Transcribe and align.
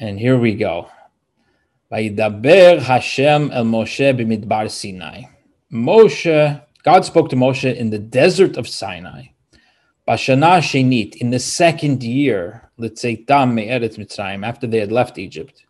And 0.00 0.18
here 0.18 0.38
we 0.38 0.54
go. 0.54 0.88
Vayidaber 1.92 2.80
Hashem 2.80 3.50
el 3.52 3.64
Moshe 3.64 4.16
b'midbar 4.18 4.70
Sinai. 4.70 5.24
Moshe, 5.70 6.62
God 6.82 7.04
spoke 7.04 7.28
to 7.28 7.36
Moshe 7.36 7.76
in 7.76 7.90
the 7.90 7.98
desert 7.98 8.56
of 8.56 8.66
Sinai. 8.66 9.24
Bashana 10.08 10.62
Shenit, 10.62 11.16
in 11.16 11.28
the 11.28 11.38
second 11.38 12.02
year, 12.02 12.70
let's 12.78 13.02
say 13.02 13.16
Tam 13.16 13.54
Me'eretz 13.54 13.98
Mitzrayim, 13.98 14.42
after 14.42 14.66
they 14.66 14.78
had 14.78 14.90
left 14.90 15.18
Egypt. 15.18 15.66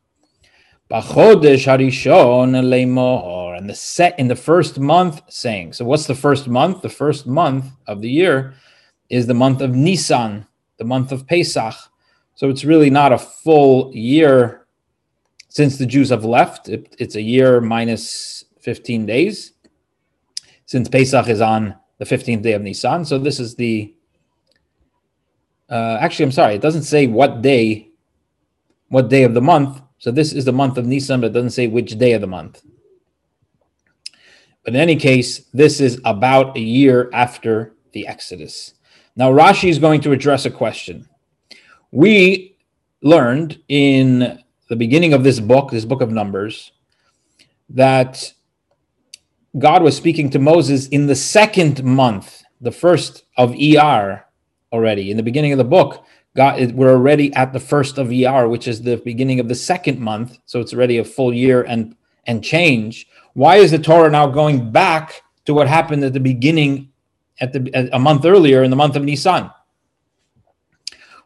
Bachodesh 0.88 1.66
Harishon 1.66 2.54
Leimohor, 2.54 3.58
and 3.58 3.68
the 3.68 3.74
set 3.74 4.16
in 4.16 4.28
the 4.28 4.36
first 4.36 4.78
month, 4.78 5.22
saying. 5.28 5.72
So, 5.72 5.84
what's 5.84 6.06
the 6.06 6.14
first 6.14 6.46
month? 6.46 6.82
The 6.82 6.88
first 6.88 7.26
month 7.26 7.64
of 7.88 8.00
the 8.00 8.08
year 8.08 8.54
is 9.08 9.26
the 9.26 9.34
month 9.34 9.60
of 9.60 9.74
Nisan, 9.74 10.46
the 10.78 10.84
month 10.84 11.10
of 11.10 11.26
Pesach. 11.26 11.74
So 12.40 12.49
it's 12.49 12.64
really 12.64 12.89
not 12.89 13.12
a 13.12 13.18
full 13.18 13.94
year 13.94 14.67
since 15.50 15.76
the 15.76 15.85
Jews 15.85 16.08
have 16.08 16.25
left. 16.25 16.71
It, 16.71 16.96
it's 16.99 17.14
a 17.16 17.21
year 17.21 17.61
minus 17.61 18.46
15 18.63 19.04
days 19.04 19.53
since 20.64 20.89
Pesach 20.89 21.29
is 21.29 21.43
on 21.43 21.76
the 21.99 22.07
15th 22.07 22.40
day 22.40 22.54
of 22.54 22.63
Nisan. 22.63 23.04
So 23.04 23.18
this 23.18 23.40
is 23.40 23.57
the. 23.57 23.94
Uh, 25.68 25.99
actually, 26.00 26.25
I'm 26.25 26.32
sorry. 26.32 26.54
It 26.54 26.63
doesn't 26.63 26.85
say 26.85 27.07
what 27.07 27.43
day, 27.43 27.90
what 28.88 29.11
day 29.11 29.25
of 29.25 29.35
the 29.35 29.43
month. 29.43 29.82
So 29.99 30.11
this 30.11 30.32
is 30.32 30.46
the 30.46 30.52
month 30.54 30.79
of 30.79 30.86
Nisan, 30.86 31.21
but 31.21 31.27
it 31.27 31.35
doesn't 31.35 31.50
say 31.50 31.66
which 31.66 31.99
day 31.99 32.14
of 32.14 32.22
the 32.22 32.27
month. 32.27 32.62
But 34.64 34.75
in 34.75 34.80
any 34.80 34.97
case, 34.97 35.41
this 35.52 35.78
is 35.78 36.00
about 36.06 36.56
a 36.56 36.61
year 36.61 37.11
after 37.12 37.75
the 37.92 38.06
Exodus. 38.06 38.72
Now, 39.14 39.30
Rashi 39.30 39.69
is 39.69 39.78
going 39.78 40.00
to 40.00 40.12
address 40.12 40.47
a 40.47 40.50
question. 40.50 41.06
We 41.92 42.56
learned 43.03 43.61
in 43.69 44.42
the 44.69 44.77
beginning 44.77 45.12
of 45.12 45.24
this 45.24 45.41
book, 45.41 45.70
this 45.70 45.84
book 45.84 46.00
of 46.00 46.10
Numbers, 46.10 46.72
that 47.70 48.33
God 49.58 49.83
was 49.83 49.96
speaking 49.96 50.30
to 50.30 50.38
Moses 50.38 50.88
in 50.88 51.06
the 51.06 51.16
second 51.16 51.83
month, 51.83 52.42
the 52.61 52.70
first 52.70 53.24
of 53.36 53.55
ER 53.61 54.24
already. 54.72 55.11
In 55.11 55.16
the 55.16 55.22
beginning 55.22 55.52
of 55.52 55.58
the 55.58 55.64
book, 55.64 56.05
God, 56.36 56.72
we're 56.72 56.92
already 56.92 57.33
at 57.34 57.52
the 57.52 57.58
first 57.58 57.98
of 57.98 58.12
ER, 58.12 58.48
which 58.48 58.68
is 58.68 58.83
the 58.83 58.96
beginning 58.98 59.41
of 59.41 59.48
the 59.48 59.55
second 59.55 59.98
month. 59.98 60.38
So 60.46 60.61
it's 60.61 60.72
already 60.72 60.98
a 60.98 61.05
full 61.05 61.34
year 61.34 61.62
and 61.62 61.96
and 62.27 62.44
change. 62.44 63.08
Why 63.33 63.56
is 63.56 63.70
the 63.70 63.78
Torah 63.78 64.11
now 64.11 64.28
going 64.28 64.70
back 64.70 65.22
to 65.46 65.55
what 65.55 65.66
happened 65.66 66.05
at 66.05 66.12
the 66.12 66.20
beginning, 66.20 66.91
at 67.41 67.52
the 67.52 67.91
a 67.92 67.98
month 67.98 68.24
earlier 68.24 68.62
in 68.62 68.70
the 68.70 68.77
month 68.77 68.94
of 68.94 69.02
Nisan? 69.02 69.50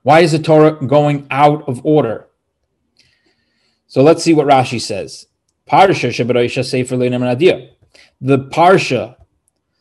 Why 0.05 0.21
is 0.21 0.33
the 0.33 0.39
Torah 0.39 0.87
going 0.87 1.27
out 1.31 1.67
of 1.67 1.85
order? 1.85 2.27
So 3.87 4.03
let's 4.03 4.23
see 4.23 4.35
what 4.35 4.47
Rashi 4.47 4.79
says. 4.79 5.27
Parsha 5.67 6.13
Sefer 6.13 6.97
The 8.21 8.39
Parsha, 8.39 9.17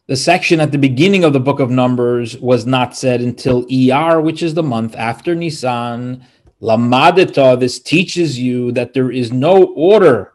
the 0.07 0.15
section 0.15 0.61
at 0.61 0.71
the 0.71 0.77
beginning 0.77 1.25
of 1.25 1.33
the 1.33 1.41
book 1.41 1.59
of 1.59 1.69
Numbers, 1.69 2.37
was 2.37 2.65
not 2.65 2.95
said 2.95 3.19
until 3.19 3.65
ER, 3.69 4.21
which 4.21 4.41
is 4.41 4.53
the 4.53 4.63
month 4.63 4.95
after 4.95 5.35
Nisan. 5.35 6.25
Lamadeta, 6.61 7.59
this 7.59 7.77
teaches 7.79 8.39
you 8.39 8.71
that 8.71 8.93
there 8.93 9.11
is 9.11 9.33
no 9.33 9.73
order 9.75 10.31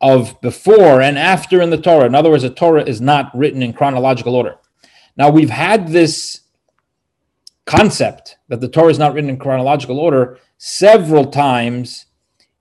of 0.00 0.40
before 0.40 1.00
and 1.00 1.18
after 1.18 1.60
in 1.60 1.70
the 1.70 1.80
Torah. 1.80 2.06
In 2.06 2.14
other 2.14 2.30
words, 2.30 2.44
the 2.44 2.50
Torah 2.50 2.84
is 2.84 3.00
not 3.00 3.36
written 3.36 3.60
in 3.60 3.72
chronological 3.72 4.36
order. 4.36 4.54
Now, 5.16 5.30
we've 5.30 5.50
had 5.50 5.88
this 5.88 6.39
concept 7.70 8.36
that 8.48 8.60
the 8.60 8.68
Torah 8.68 8.90
is 8.90 8.98
not 8.98 9.14
written 9.14 9.30
in 9.30 9.38
chronological 9.38 10.00
order 10.00 10.38
several 10.58 11.26
times 11.26 12.06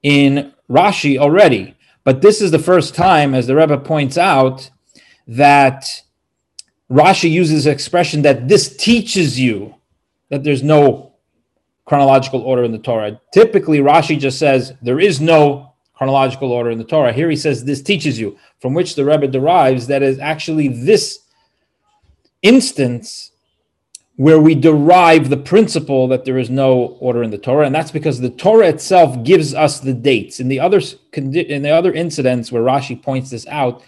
in 0.04 0.54
Rashi 0.70 1.18
already. 1.18 1.76
But 2.04 2.22
this 2.22 2.42
is 2.42 2.52
the 2.52 2.60
first 2.60 2.94
time, 2.94 3.34
as 3.34 3.48
the 3.48 3.56
Rebbe 3.56 3.80
points 3.80 4.20
out, 4.20 4.70
that 5.28 6.04
Rashi 6.92 7.30
uses 7.30 7.66
expression 7.66 8.22
that 8.22 8.48
this 8.48 8.78
teaches 8.78 9.40
you 9.40 9.76
that 10.30 10.44
there's 10.44 10.62
no 10.62 11.16
chronological 11.86 12.42
order 12.42 12.64
in 12.64 12.72
the 12.72 12.78
Torah. 12.78 13.20
Typically, 13.34 13.80
Rashi 13.80 14.18
just 14.20 14.38
says 14.38 14.74
there 14.84 15.00
is 15.00 15.20
no 15.20 15.74
chronological 15.96 16.52
order 16.52 16.70
in 16.70 16.78
the 16.78 16.84
Torah. 16.84 17.12
Here 17.12 17.32
he 17.32 17.36
says 17.36 17.64
this 17.64 17.82
teaches 17.82 18.20
you, 18.20 18.38
from 18.60 18.76
which 18.76 18.94
the 18.94 19.06
Rebbe 19.06 19.28
derives 19.28 19.88
that 19.88 20.04
is 20.04 20.20
actually 20.20 20.68
this 20.68 21.20
instance 22.44 23.32
where 24.20 24.42
we 24.42 24.54
derive 24.54 25.30
the 25.30 25.38
principle 25.38 26.06
that 26.06 26.26
there 26.26 26.38
is 26.38 26.50
no 26.50 26.98
order 27.00 27.24
in 27.24 27.32
the 27.32 27.38
Torah, 27.38 27.66
and 27.66 27.74
that's 27.74 27.90
because 27.90 28.20
the 28.20 28.30
Torah 28.30 28.68
itself 28.68 29.24
gives 29.24 29.54
us 29.54 29.80
the 29.80 29.94
dates. 29.94 30.42
In 30.42 30.50
the 30.50 30.60
other 30.60 30.82
in 31.14 31.32
the 31.62 31.70
other 31.70 31.94
incidents 31.94 32.52
where 32.52 32.62
Rashi 32.62 33.02
points 33.02 33.30
this 33.30 33.48
out, 33.48 33.82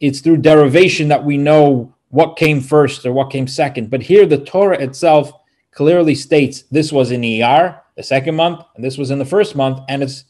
it's 0.00 0.18
through 0.18 0.38
derivation 0.38 1.06
that 1.06 1.24
we 1.24 1.36
know 1.36 1.94
what 2.08 2.36
came 2.36 2.60
first 2.60 3.06
or 3.06 3.12
what 3.12 3.30
came 3.30 3.46
second. 3.46 3.88
But 3.88 4.02
here, 4.02 4.26
the 4.26 4.44
Torah 4.44 4.76
itself 4.82 5.30
clearly 5.70 6.16
states 6.16 6.62
this 6.72 6.90
was 6.90 7.12
in 7.12 7.22
ER, 7.22 7.80
the 7.94 8.02
second 8.02 8.34
month, 8.34 8.64
and 8.74 8.84
this 8.84 8.98
was 8.98 9.12
in 9.12 9.20
the 9.20 9.24
first 9.24 9.54
month, 9.54 9.78
and 9.88 10.02
it's 10.02 10.24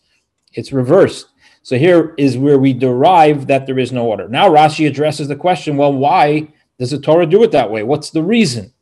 it's 0.52 0.70
reversed. 0.70 1.28
So 1.62 1.78
here 1.78 2.14
is 2.18 2.36
where 2.36 2.58
we 2.58 2.74
derive 2.74 3.46
that 3.46 3.64
there 3.64 3.78
is 3.78 3.90
no 3.90 4.04
order. 4.04 4.28
Now 4.28 4.50
Rashi 4.50 4.86
addresses 4.86 5.28
the 5.28 5.34
question: 5.34 5.78
Well, 5.78 5.94
why 5.94 6.46
does 6.78 6.90
the 6.90 7.00
Torah 7.00 7.24
do 7.24 7.42
it 7.42 7.52
that 7.52 7.70
way? 7.70 7.84
What's 7.84 8.10
the 8.10 8.22
reason? 8.22 8.74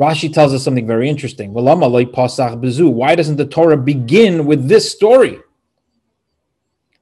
Rashi 0.00 0.32
tells 0.32 0.52
us 0.52 0.62
something 0.62 0.86
very 0.86 1.08
interesting. 1.08 1.52
Why 1.52 1.64
doesn't 3.14 3.36
the 3.36 3.46
Torah 3.46 3.76
begin 3.78 4.46
with 4.46 4.68
this 4.68 4.90
story? 4.90 5.38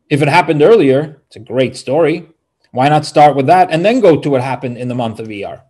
If 0.09 0.23
it 0.23 0.29
happened 0.29 0.63
earlier, 0.63 1.23
it's 1.27 1.37
a 1.37 1.41
great 1.41 1.77
story. 1.77 2.29
Why 2.71 2.89
not 2.89 3.05
start 3.05 3.35
with 3.37 3.47
that 3.47 3.71
and 3.71 3.85
then 3.85 4.01
go 4.01 4.21
to 4.21 4.31
what 4.31 4.43
happened 4.43 4.79
in 4.79 4.89
the 4.89 4.95
month 4.95 5.19
of 5.19 5.29
ER? 5.29 5.63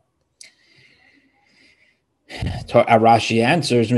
Rashi 2.28 3.42
answers, 3.44 3.92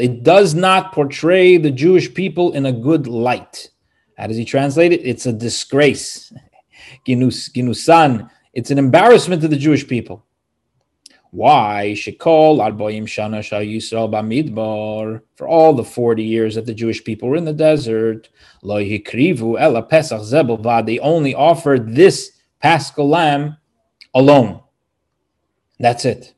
It 0.00 0.22
does 0.22 0.54
not 0.54 0.92
portray 0.92 1.56
the 1.56 1.70
Jewish 1.70 2.14
people 2.14 2.52
in 2.52 2.66
a 2.66 2.72
good 2.72 3.06
light. 3.06 3.70
How 4.16 4.26
does 4.26 4.36
he 4.36 4.44
translate 4.44 4.92
it? 4.92 5.00
It's 5.04 5.26
a 5.26 5.32
disgrace. 5.32 6.32
Ginusan 7.06 8.30
it's 8.56 8.70
an 8.70 8.78
embarrassment 8.78 9.42
to 9.42 9.48
the 9.48 9.56
Jewish 9.56 9.86
people. 9.86 10.24
Why? 11.30 11.92
Shekol 11.94 12.56
Arboim 12.58 13.02
Shana 13.04 13.40
Yisrael 13.40 14.10
Bamidbar. 14.10 15.20
For 15.34 15.46
all 15.46 15.74
the 15.74 15.84
40 15.84 16.24
years 16.24 16.54
that 16.54 16.64
the 16.64 16.72
Jewish 16.72 17.04
people 17.04 17.28
were 17.28 17.36
in 17.36 17.44
the 17.44 17.52
desert, 17.52 18.30
Lo 18.62 18.76
Hikrivu 18.82 19.60
Ela 19.60 19.82
Pesach 19.82 20.22
Zebelvad. 20.22 20.86
They 20.86 20.98
only 21.00 21.34
offered 21.34 21.94
this 21.94 22.32
paschal 22.62 23.06
lamb 23.06 23.58
alone. 24.14 24.62
That's 25.78 26.06
it. 26.06 26.32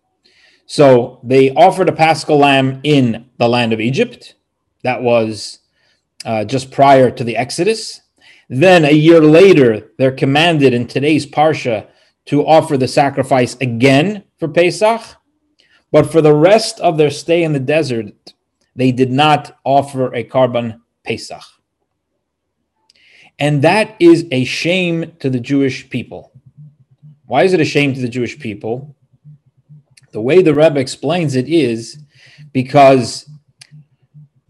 So 0.66 1.20
they 1.22 1.54
offered 1.54 1.88
a 1.88 1.92
paschal 1.92 2.38
lamb 2.38 2.80
in 2.82 3.30
the 3.36 3.48
land 3.48 3.72
of 3.72 3.80
Egypt. 3.80 4.34
That 4.82 5.02
was 5.02 5.60
uh, 6.24 6.44
just 6.46 6.72
prior 6.72 7.12
to 7.12 7.22
the 7.22 7.36
Exodus. 7.36 8.00
Then 8.48 8.84
a 8.84 8.90
year 8.90 9.20
later, 9.20 9.92
they're 9.98 10.10
commanded 10.10 10.74
in 10.74 10.88
today's 10.88 11.24
Parsha 11.24 11.86
to 12.28 12.46
offer 12.46 12.76
the 12.76 12.86
sacrifice 12.86 13.56
again 13.60 14.22
for 14.38 14.48
Pesach, 14.48 15.00
but 15.90 16.12
for 16.12 16.20
the 16.20 16.34
rest 16.34 16.78
of 16.80 16.98
their 16.98 17.10
stay 17.10 17.42
in 17.42 17.54
the 17.54 17.58
desert, 17.58 18.34
they 18.76 18.92
did 18.92 19.10
not 19.10 19.58
offer 19.64 20.14
a 20.14 20.22
korban 20.22 20.78
Pesach. 21.04 21.42
And 23.38 23.62
that 23.62 23.96
is 23.98 24.26
a 24.30 24.44
shame 24.44 25.12
to 25.20 25.30
the 25.30 25.40
Jewish 25.40 25.88
people. 25.88 26.32
Why 27.24 27.44
is 27.44 27.54
it 27.54 27.60
a 27.60 27.64
shame 27.64 27.94
to 27.94 28.00
the 28.00 28.08
Jewish 28.08 28.38
people? 28.38 28.94
The 30.12 30.20
way 30.20 30.42
the 30.42 30.54
Rebbe 30.54 30.78
explains 30.78 31.34
it 31.34 31.48
is 31.48 31.98
because 32.52 33.30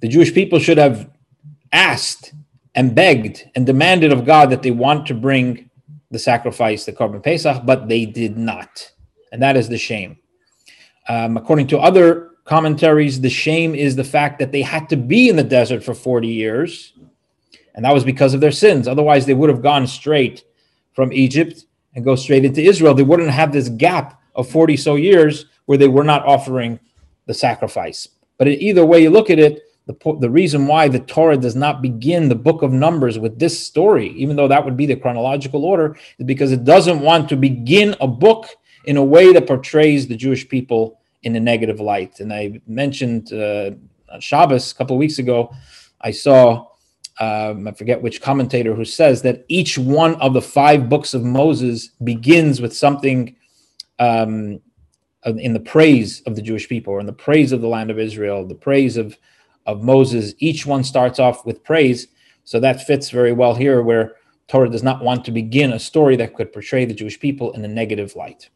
the 0.01 0.09
Jewish 0.09 0.35
people 0.35 0.59
should 0.59 0.79
have 0.79 1.11
asked 1.71 2.33
and 2.75 2.95
begged 2.95 3.49
and 3.55 3.65
demanded 3.65 4.11
of 4.11 4.25
God 4.25 4.51
that 4.51 4.63
they 4.63 4.71
want 4.73 5.07
to 5.07 5.15
bring 5.15 5.68
the 6.11 6.19
sacrifice, 6.19 6.85
the 6.85 6.93
korban 6.93 7.23
pesach, 7.23 7.65
but 7.65 7.89
they 7.89 8.07
did 8.07 8.39
not, 8.39 8.91
and 9.33 9.43
that 9.43 9.57
is 9.57 9.69
the 9.69 9.79
shame. 9.79 10.19
Um, 11.09 11.37
according 11.37 11.67
to 11.69 11.79
other 11.79 12.31
commentaries, 12.45 13.21
the 13.21 13.31
shame 13.31 13.75
is 13.75 13.97
the 13.97 14.05
fact 14.05 14.39
that 14.39 14.53
they 14.53 14.63
had 14.63 14.89
to 14.89 14.97
be 14.97 15.29
in 15.29 15.37
the 15.37 15.45
desert 15.45 15.85
for 15.85 15.95
40 15.95 16.29
years, 16.29 16.95
and 17.75 17.85
that 17.85 17.95
was 17.95 18.05
because 18.05 18.35
of 18.35 18.41
their 18.41 18.53
sins. 18.53 18.89
Otherwise, 18.89 19.27
they 19.27 19.35
would 19.35 19.51
have 19.51 19.63
gone 19.63 19.87
straight 19.87 20.45
from 20.93 21.13
Egypt 21.13 21.67
and 21.95 22.05
go 22.05 22.17
straight 22.17 22.45
into 22.45 22.63
Israel. 22.63 22.95
They 22.95 23.03
wouldn't 23.03 23.31
have 23.31 23.53
this 23.53 23.69
gap 23.69 24.21
of 24.35 24.49
40 24.49 24.77
so 24.77 24.95
years 24.95 25.47
where 25.67 25.79
they 25.79 25.89
were 25.89 26.05
not 26.05 26.25
offering 26.27 26.81
the 27.27 27.35
sacrifice. 27.35 28.09
But 28.39 28.49
either 28.49 28.87
way 28.87 29.03
you 29.03 29.11
look 29.11 29.31
at 29.31 29.39
it, 29.39 29.63
the, 29.89 30.19
the 30.21 30.29
reason 30.29 30.67
why 30.67 30.87
the 30.87 31.01
Torah 31.01 31.39
does 31.39 31.57
not 31.57 31.81
begin 31.81 32.29
the 32.29 32.35
book 32.35 32.61
of 32.61 32.73
Numbers 32.73 33.19
with 33.19 33.39
this 33.39 33.59
story, 33.59 34.11
even 34.11 34.37
though 34.37 34.47
that 34.47 34.63
would 34.63 34.77
be 34.77 34.85
the 34.85 34.95
chronological 34.95 35.65
order, 35.65 35.97
is 36.19 36.27
because 36.27 36.53
it 36.53 36.65
doesn't 36.65 37.01
want 37.01 37.27
to 37.31 37.37
begin 37.37 37.97
a 38.03 38.07
book 38.07 38.49
in 38.85 38.99
a 38.99 39.05
way 39.05 39.33
that 39.33 39.47
portrays 39.47 40.07
the 40.07 40.15
Jewish 40.15 40.47
people 40.47 41.01
in 41.23 41.35
a 41.37 41.41
negative 41.41 41.81
light. 41.81 42.21
And 42.21 42.35
I 42.35 42.61
mentioned 42.67 43.33
uh, 43.33 43.71
Shabbos 44.21 44.73
a 44.73 44.75
couple 44.75 44.95
of 44.95 45.01
weeks 45.01 45.19
ago, 45.19 45.55
I 46.03 46.11
saw 46.11 46.67
um, 47.21 47.67
I 47.67 47.73
forget 47.73 48.01
which 48.01 48.21
commentator 48.21 48.75
who 48.75 48.85
says 48.85 49.23
that 49.23 49.45
each 49.49 49.77
one 49.77 50.15
of 50.21 50.35
the 50.35 50.43
five 50.43 50.89
books 50.89 51.15
of 51.15 51.25
Moses 51.25 51.89
begins 52.05 52.61
with 52.61 52.77
something 52.77 53.35
um, 53.99 54.61
in 55.25 55.53
the 55.53 55.61
praise 55.61 56.21
of 56.27 56.37
the 56.37 56.43
Jewish 56.43 56.69
people 56.69 56.93
or 56.93 57.01
in 57.01 57.07
the 57.07 57.13
praise 57.13 57.51
of 57.51 57.61
the 57.61 57.67
land 57.67 57.91
of 57.91 57.99
Israel, 57.99 58.47
the 58.47 58.55
praise 58.55 58.97
of 58.97 59.19
of 59.69 59.83
Moses. 59.83 60.35
Each 60.39 60.67
one 60.67 60.83
starts 60.83 61.21
off 61.21 61.47
with 61.47 61.63
praise, 61.63 62.09
so 62.43 62.59
that 62.59 62.83
fits 62.83 63.11
very 63.11 63.33
well 63.33 63.55
here, 63.55 63.83
where 63.83 64.17
Torah 64.49 64.71
does 64.71 64.83
not 64.83 65.05
want 65.05 65.25
to 65.27 65.31
begin 65.31 65.73
a 65.73 65.79
story 65.79 66.17
that 66.17 66.35
could 66.35 66.53
portray 66.53 66.87
the 66.87 66.95
Jewish 66.95 67.21
people 67.21 67.53
in 67.53 67.65
a 67.65 67.69
negative 67.69 68.17
light. 68.17 68.49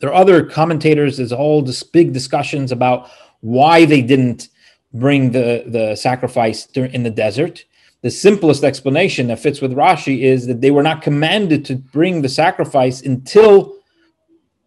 There 0.00 0.10
are 0.10 0.20
other 0.20 0.44
commentators. 0.44 1.16
There's 1.16 1.32
all 1.32 1.62
this 1.62 1.82
big 1.84 2.12
discussions 2.12 2.72
about 2.72 3.08
why 3.40 3.84
they 3.84 4.02
didn't 4.02 4.48
bring 4.92 5.30
the, 5.30 5.64
the 5.66 5.94
sacrifice 5.94 6.66
in 6.74 7.04
the 7.04 7.10
desert. 7.10 7.64
The 8.02 8.10
simplest 8.10 8.64
explanation 8.64 9.28
that 9.28 9.38
fits 9.38 9.60
with 9.60 9.72
Rashi 9.72 10.22
is 10.22 10.46
that 10.46 10.60
they 10.60 10.72
were 10.72 10.82
not 10.82 11.02
commanded 11.02 11.64
to 11.66 11.76
bring 11.76 12.22
the 12.22 12.28
sacrifice 12.28 13.02
until 13.02 13.76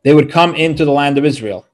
they 0.03 0.13
would 0.13 0.31
come 0.31 0.55
into 0.55 0.85
the 0.85 0.91
land 0.91 1.17
of 1.17 1.25
Israel. 1.25 1.65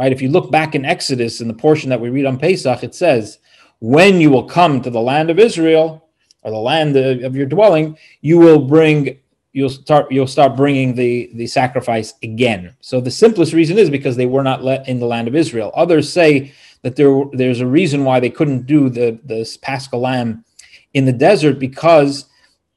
Right? 0.00 0.12
If 0.12 0.22
you 0.22 0.30
look 0.30 0.50
back 0.50 0.74
in 0.74 0.86
Exodus 0.86 1.42
in 1.42 1.48
the 1.48 1.52
portion 1.52 1.90
that 1.90 2.00
we 2.00 2.08
read 2.08 2.24
on 2.24 2.38
Pesach, 2.38 2.82
it 2.82 2.94
says, 2.94 3.38
When 3.80 4.18
you 4.18 4.30
will 4.30 4.44
come 4.44 4.80
to 4.80 4.88
the 4.88 4.98
land 4.98 5.28
of 5.28 5.38
Israel, 5.38 6.08
or 6.42 6.50
the 6.50 6.56
land 6.56 6.96
of 6.96 7.36
your 7.36 7.44
dwelling, 7.44 7.98
you 8.22 8.38
will 8.38 8.60
bring 8.60 9.18
you'll 9.52 9.68
start 9.68 10.10
you'll 10.10 10.26
start 10.26 10.56
bringing 10.56 10.94
the 10.94 11.30
the 11.34 11.46
sacrifice 11.46 12.14
again. 12.22 12.74
So 12.80 12.98
the 12.98 13.10
simplest 13.10 13.52
reason 13.52 13.76
is 13.76 13.90
because 13.90 14.16
they 14.16 14.24
were 14.24 14.42
not 14.42 14.64
let 14.64 14.88
in 14.88 15.00
the 15.00 15.06
land 15.06 15.28
of 15.28 15.36
Israel. 15.36 15.70
Others 15.74 16.10
say 16.10 16.54
that 16.80 16.96
there 16.96 17.22
there's 17.32 17.60
a 17.60 17.66
reason 17.66 18.02
why 18.02 18.20
they 18.20 18.30
couldn't 18.30 18.64
do 18.64 18.88
the 18.88 19.20
this 19.22 19.58
paschal 19.58 20.00
lamb 20.00 20.46
in 20.94 21.04
the 21.04 21.12
desert 21.12 21.58
because 21.58 22.24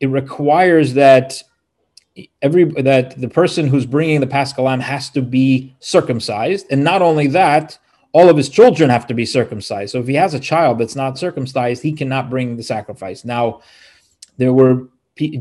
it 0.01 0.07
requires 0.07 0.93
that 0.95 1.41
every 2.41 2.65
that 2.81 3.19
the 3.19 3.29
person 3.29 3.67
who's 3.67 3.85
bringing 3.85 4.19
the 4.19 4.27
paschal 4.27 4.65
lamb 4.65 4.79
has 4.79 5.09
to 5.09 5.21
be 5.21 5.75
circumcised 5.79 6.65
and 6.69 6.83
not 6.83 7.01
only 7.01 7.27
that 7.27 7.77
all 8.11 8.29
of 8.29 8.37
his 8.37 8.49
children 8.49 8.89
have 8.89 9.07
to 9.07 9.13
be 9.13 9.25
circumcised 9.25 9.91
so 9.91 9.99
if 9.99 10.07
he 10.07 10.13
has 10.13 10.33
a 10.33 10.39
child 10.39 10.77
that's 10.77 10.95
not 10.95 11.17
circumcised 11.17 11.81
he 11.81 11.91
cannot 11.91 12.29
bring 12.29 12.55
the 12.55 12.63
sacrifice 12.63 13.25
now 13.25 13.61
there 14.37 14.53
were 14.53 14.87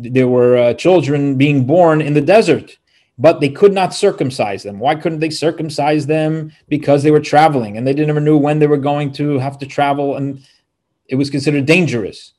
there 0.00 0.28
were 0.28 0.56
uh, 0.56 0.74
children 0.74 1.36
being 1.36 1.66
born 1.66 2.00
in 2.00 2.14
the 2.14 2.20
desert 2.20 2.78
but 3.18 3.40
they 3.40 3.48
could 3.48 3.72
not 3.72 3.94
circumcise 3.94 4.62
them. 4.62 4.78
Why 4.78 4.94
couldn't 4.94 5.20
they 5.20 5.30
circumcise 5.30 6.06
them? 6.06 6.52
Because 6.68 7.02
they 7.02 7.10
were 7.10 7.20
traveling 7.20 7.76
and 7.76 7.86
they 7.86 7.92
didn't 7.92 8.08
never 8.08 8.20
knew 8.20 8.36
when 8.36 8.58
they 8.58 8.66
were 8.66 8.78
going 8.78 9.12
to 9.12 9.38
have 9.38 9.58
to 9.58 9.66
travel, 9.66 10.16
and 10.16 10.44
it 11.06 11.16
was 11.16 11.30
considered 11.30 11.66
dangerous. 11.66 12.32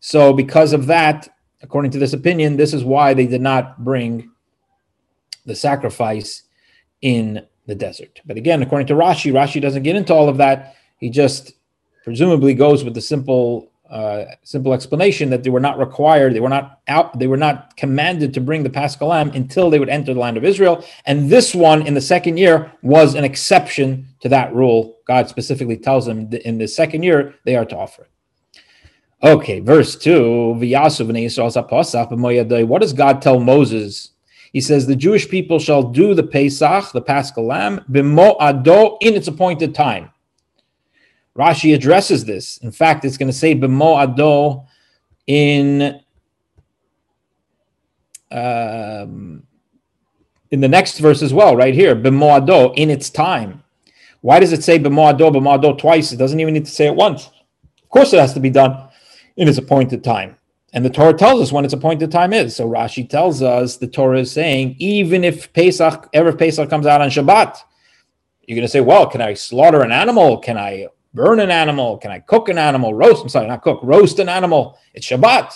So, 0.00 0.32
because 0.32 0.72
of 0.72 0.86
that, 0.86 1.28
according 1.62 1.90
to 1.92 1.98
this 1.98 2.12
opinion, 2.12 2.56
this 2.56 2.74
is 2.74 2.84
why 2.84 3.14
they 3.14 3.26
did 3.26 3.40
not 3.40 3.82
bring 3.84 4.30
the 5.46 5.54
sacrifice 5.54 6.42
in 7.02 7.46
the 7.66 7.74
desert. 7.74 8.20
But 8.24 8.36
again, 8.36 8.62
according 8.62 8.88
to 8.88 8.94
Rashi, 8.94 9.32
Rashi 9.32 9.60
doesn't 9.60 9.82
get 9.82 9.96
into 9.96 10.14
all 10.14 10.28
of 10.28 10.36
that. 10.38 10.76
He 10.98 11.10
just 11.10 11.52
presumably 12.04 12.54
goes 12.54 12.84
with 12.84 12.94
the 12.94 13.00
simple 13.00 13.70
uh, 13.90 14.24
simple 14.44 14.72
explanation 14.72 15.30
that 15.30 15.42
they 15.42 15.50
were 15.50 15.58
not 15.58 15.76
required, 15.76 16.32
they 16.32 16.38
were 16.38 16.48
not 16.48 16.78
out, 16.86 17.18
they 17.18 17.26
were 17.26 17.36
not 17.36 17.76
commanded 17.76 18.32
to 18.32 18.40
bring 18.40 18.62
the 18.62 18.70
Paschal 18.70 19.08
Lamb 19.08 19.32
until 19.34 19.68
they 19.68 19.80
would 19.80 19.88
enter 19.88 20.14
the 20.14 20.20
land 20.20 20.36
of 20.36 20.44
Israel. 20.44 20.84
And 21.06 21.28
this 21.28 21.56
one 21.56 21.84
in 21.84 21.94
the 21.94 22.00
second 22.00 22.36
year 22.36 22.72
was 22.82 23.16
an 23.16 23.24
exception 23.24 24.06
to 24.20 24.28
that 24.28 24.54
rule. 24.54 24.98
God 25.08 25.28
specifically 25.28 25.76
tells 25.76 26.06
them 26.06 26.32
in 26.32 26.58
the 26.58 26.68
second 26.68 27.02
year 27.02 27.34
they 27.44 27.56
are 27.56 27.64
to 27.64 27.76
offer 27.76 28.02
it. 28.02 28.09
Okay, 29.22 29.60
verse 29.60 29.96
2. 29.96 30.54
What 30.54 32.80
does 32.80 32.92
God 32.94 33.20
tell 33.20 33.38
Moses? 33.38 34.10
He 34.52 34.60
says, 34.60 34.86
The 34.86 34.96
Jewish 34.96 35.28
people 35.28 35.58
shall 35.58 35.82
do 35.82 36.14
the 36.14 36.22
Pesach, 36.22 36.92
the 36.92 37.02
Paschal 37.02 37.46
Lamb, 37.46 37.84
b'mo'ado, 37.90 38.96
in 39.02 39.14
its 39.14 39.28
appointed 39.28 39.74
time. 39.74 40.10
Rashi 41.36 41.74
addresses 41.74 42.24
this. 42.24 42.56
In 42.58 42.72
fact, 42.72 43.04
it's 43.04 43.18
going 43.18 43.30
to 43.30 43.36
say 43.36 43.54
b'mo 43.54 44.02
ado 44.02 44.62
in 45.26 46.00
um, 48.32 49.42
in 50.50 50.60
the 50.60 50.68
next 50.68 50.98
verse 50.98 51.22
as 51.22 51.34
well, 51.34 51.56
right 51.56 51.74
here, 51.74 51.94
b'mo 51.94 52.42
ado 52.42 52.72
in 52.74 52.90
its 52.90 53.10
time. 53.10 53.62
Why 54.22 54.40
does 54.40 54.52
it 54.52 54.64
say 54.64 54.78
b'mo 54.78 55.14
ado 55.14 55.24
b'mo 55.24 55.58
ado 55.58 55.76
twice? 55.76 56.10
It 56.10 56.16
doesn't 56.16 56.40
even 56.40 56.54
need 56.54 56.64
to 56.64 56.70
say 56.70 56.86
it 56.86 56.96
once. 56.96 57.30
Of 57.82 57.88
course, 57.90 58.12
it 58.12 58.20
has 58.20 58.34
to 58.34 58.40
be 58.40 58.50
done 58.50 58.89
in 59.36 59.48
its 59.48 59.58
appointed 59.58 60.04
time. 60.04 60.36
And 60.72 60.84
the 60.84 60.90
Torah 60.90 61.14
tells 61.14 61.40
us 61.40 61.52
when 61.52 61.64
its 61.64 61.74
appointed 61.74 62.12
time 62.12 62.32
is. 62.32 62.54
So 62.54 62.68
Rashi 62.68 63.08
tells 63.08 63.42
us 63.42 63.76
the 63.76 63.88
Torah 63.88 64.20
is 64.20 64.30
saying 64.30 64.76
even 64.78 65.24
if 65.24 65.52
Pesach, 65.52 66.08
ever 66.12 66.32
Pesach 66.32 66.70
comes 66.70 66.86
out 66.86 67.00
on 67.00 67.10
Shabbat, 67.10 67.58
you're 68.46 68.56
going 68.56 68.66
to 68.66 68.68
say, 68.68 68.80
well, 68.80 69.06
can 69.06 69.20
I 69.20 69.34
slaughter 69.34 69.82
an 69.82 69.92
animal? 69.92 70.38
Can 70.38 70.56
I 70.56 70.86
burn 71.12 71.40
an 71.40 71.50
animal? 71.50 71.98
Can 71.98 72.10
I 72.10 72.20
cook 72.20 72.48
an 72.48 72.58
animal? 72.58 72.94
Roast, 72.94 73.22
I'm 73.22 73.28
sorry, 73.28 73.48
not 73.48 73.62
cook, 73.62 73.80
roast 73.82 74.18
an 74.18 74.28
animal. 74.28 74.78
It's 74.94 75.06
Shabbat. 75.06 75.54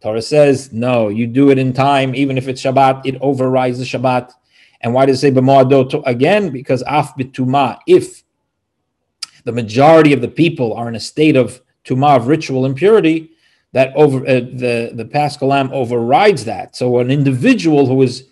Torah 0.00 0.22
says, 0.22 0.72
no, 0.72 1.08
you 1.08 1.26
do 1.26 1.50
it 1.50 1.58
in 1.58 1.72
time, 1.72 2.14
even 2.14 2.36
if 2.36 2.48
it's 2.48 2.62
Shabbat, 2.62 3.06
it 3.06 3.16
overrides 3.20 3.78
the 3.78 3.84
Shabbat. 3.84 4.32
And 4.80 4.92
why 4.92 5.06
does 5.06 5.18
it 5.18 5.20
say 5.20 5.30
b'moado 5.30 6.02
again? 6.06 6.50
Because 6.50 6.82
af 6.86 7.14
bituma, 7.18 7.78
if 7.86 8.22
the 9.44 9.52
majority 9.52 10.12
of 10.12 10.20
the 10.20 10.28
people 10.28 10.74
are 10.74 10.88
in 10.88 10.96
a 10.96 11.00
state 11.00 11.36
of 11.36 11.62
tuma 11.86 12.16
of 12.16 12.26
ritual 12.26 12.66
impurity, 12.66 13.30
that 13.72 13.94
over 13.94 14.18
uh, 14.26 14.40
the 14.40 14.90
the 14.94 15.04
Paschal 15.04 15.48
lamb 15.48 15.70
overrides 15.72 16.44
that. 16.44 16.76
So 16.76 16.98
an 16.98 17.10
individual 17.10 17.86
who 17.86 18.02
is 18.02 18.24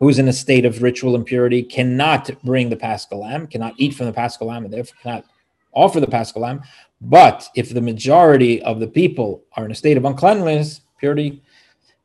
who 0.00 0.08
is 0.08 0.18
in 0.18 0.28
a 0.28 0.32
state 0.32 0.64
of 0.64 0.82
ritual 0.82 1.14
impurity 1.14 1.62
cannot 1.62 2.30
bring 2.42 2.68
the 2.68 2.76
Paschal 2.76 3.20
lamb, 3.20 3.46
cannot 3.46 3.74
eat 3.76 3.94
from 3.94 4.06
the 4.06 4.12
Paschal 4.12 4.48
lamb, 4.48 4.64
and 4.64 4.72
therefore 4.72 4.96
cannot 5.02 5.24
offer 5.72 6.00
the 6.00 6.06
Paschal 6.06 6.42
lamb. 6.42 6.62
But 7.00 7.48
if 7.54 7.72
the 7.72 7.80
majority 7.80 8.62
of 8.62 8.80
the 8.80 8.86
people 8.86 9.44
are 9.56 9.64
in 9.64 9.70
a 9.70 9.74
state 9.74 9.96
of 9.96 10.04
uncleanliness, 10.04 10.80
purity, 10.98 11.42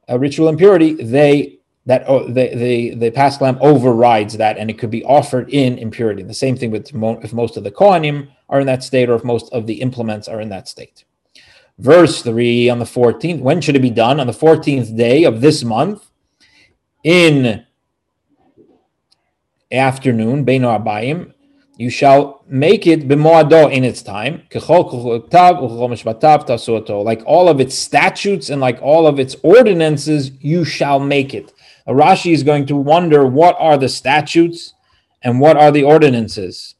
uh, 0.10 0.20
ritual 0.20 0.50
impurity, 0.50 0.94
they 0.94 1.59
that 1.86 2.04
oh, 2.08 2.28
the 2.28 2.56
the 2.56 2.96
the 2.96 3.12
Paschal 3.12 3.46
lamb 3.46 3.58
overrides 3.62 4.38
that, 4.38 4.58
and 4.58 4.70
it 4.70 4.78
could 4.78 4.92
be 4.92 5.04
offered 5.04 5.50
in 5.50 5.78
impurity. 5.78 6.24
The 6.24 6.34
same 6.34 6.56
thing 6.56 6.72
with 6.72 6.94
mo- 6.94 7.20
if 7.24 7.34
most 7.34 7.58
of 7.58 7.64
the 7.64 7.72
kohanim 7.72 8.30
are 8.48 8.60
in 8.60 8.68
that 8.68 8.84
state, 8.84 9.10
or 9.10 9.16
if 9.16 9.24
most 9.24 9.52
of 9.54 9.66
the 9.66 9.82
implements 9.82 10.28
are 10.28 10.42
in 10.42 10.50
that 10.50 10.68
state. 10.68 11.06
Verse 11.78 12.22
three 12.22 12.70
on 12.70 12.80
the 12.80 12.86
fourteenth. 12.86 13.42
When 13.42 13.62
should 13.62 13.76
it 13.76 13.82
be 13.82 13.90
done? 13.90 14.20
On 14.20 14.28
the 14.28 14.34
fourteenth 14.34 14.96
day 14.96 15.24
of 15.24 15.42
this 15.42 15.64
month, 15.64 16.10
in 17.04 17.66
afternoon, 19.72 20.46
Beino 20.46 20.78
Abayim, 20.78 21.34
you 21.78 21.90
shall 21.90 22.44
make 22.48 22.86
it 22.86 23.08
b'moado 23.08 23.72
in 23.72 23.86
its 23.86 24.02
time, 24.02 24.44
like 27.06 27.24
all 27.26 27.48
of 27.48 27.60
its 27.62 27.76
statutes 27.76 28.50
and 28.50 28.60
like 28.60 28.82
all 28.82 29.08
of 29.08 29.18
its 29.18 29.38
ordinances, 29.44 30.32
you 30.42 30.66
shall 30.66 31.00
make 31.00 31.34
it. 31.34 31.54
Rashi 31.94 32.34
is 32.34 32.44
going 32.44 32.66
to 32.68 32.76
wonder 32.76 33.26
what 33.26 33.56
are 33.60 33.78
the 33.78 33.90
statutes 33.90 34.74
and 35.22 35.40
what 35.40 35.58
are 35.58 35.72
the 35.72 35.84
ordinances. 35.84 36.76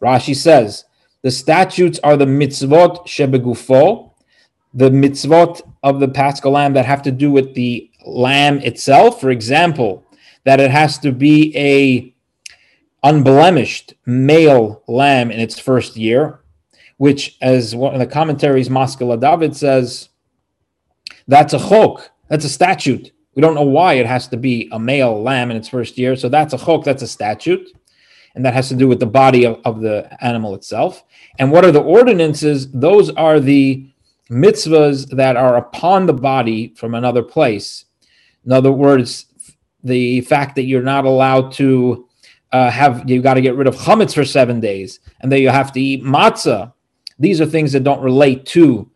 Rashi 0.00 0.36
says 0.36 0.84
the 1.22 1.30
statutes 1.30 1.98
are 2.04 2.16
the 2.16 2.26
mitzvot 2.26 3.06
shebegufo, 3.06 4.12
the 4.74 4.90
mitzvot 4.90 5.62
of 5.82 6.00
the 6.00 6.08
paschal 6.08 6.52
lamb 6.52 6.74
that 6.74 6.84
have 6.84 7.02
to 7.02 7.10
do 7.10 7.30
with 7.30 7.54
the 7.54 7.90
lamb 8.04 8.58
itself. 8.58 9.20
For 9.20 9.30
example, 9.30 10.04
that 10.44 10.60
it 10.60 10.70
has 10.70 10.98
to 10.98 11.12
be 11.12 11.56
a 11.56 12.14
unblemished 13.02 13.94
male 14.06 14.82
lamb 14.86 15.30
in 15.30 15.40
its 15.40 15.58
first 15.58 15.96
year, 15.96 16.40
which, 16.96 17.36
as 17.40 17.74
one 17.74 17.94
of 17.94 18.00
the 18.00 18.06
commentaries, 18.06 18.68
Maskil 18.68 19.18
David 19.18 19.56
says, 19.56 20.10
that's 21.26 21.54
a 21.54 21.58
chok, 21.58 22.10
that's 22.28 22.44
a 22.44 22.48
statute. 22.48 23.12
We 23.34 23.42
don't 23.42 23.54
know 23.54 23.62
why 23.62 23.94
it 23.94 24.06
has 24.06 24.28
to 24.28 24.36
be 24.36 24.68
a 24.72 24.78
male 24.78 25.22
lamb 25.22 25.50
in 25.50 25.56
its 25.56 25.68
first 25.68 25.98
year. 25.98 26.16
So 26.16 26.28
that's 26.28 26.54
a 26.54 26.58
chok, 26.58 26.84
that's 26.84 27.02
a 27.02 27.08
statute. 27.08 27.68
And 28.34 28.44
that 28.44 28.54
has 28.54 28.68
to 28.68 28.74
do 28.74 28.88
with 28.88 29.00
the 29.00 29.06
body 29.06 29.44
of, 29.44 29.60
of 29.64 29.80
the 29.80 30.08
animal 30.24 30.54
itself. 30.54 31.04
And 31.38 31.52
what 31.52 31.64
are 31.64 31.70
the 31.70 31.82
ordinances? 31.82 32.70
Those 32.72 33.10
are 33.10 33.38
the 33.38 33.88
mitzvahs 34.30 35.08
that 35.10 35.36
are 35.36 35.56
upon 35.56 36.06
the 36.06 36.14
body 36.14 36.74
from 36.76 36.94
another 36.94 37.22
place. 37.22 37.84
In 38.44 38.52
other 38.52 38.72
words, 38.72 39.26
the 39.82 40.22
fact 40.22 40.56
that 40.56 40.64
you're 40.64 40.82
not 40.82 41.04
allowed 41.04 41.52
to 41.52 42.08
uh, 42.52 42.70
have 42.70 43.08
you've 43.08 43.22
got 43.22 43.34
to 43.34 43.40
get 43.40 43.56
rid 43.56 43.66
of 43.66 43.74
chametz 43.74 44.14
for 44.14 44.24
seven 44.24 44.60
days, 44.60 45.00
and 45.20 45.30
then 45.30 45.42
you 45.42 45.48
have 45.48 45.72
to 45.72 45.80
eat 45.80 46.04
matzah. 46.04 46.72
These 47.18 47.40
are 47.40 47.46
things 47.46 47.72
that 47.72 47.84
don't 47.84 48.00
relate 48.00 48.46
to 48.46 48.90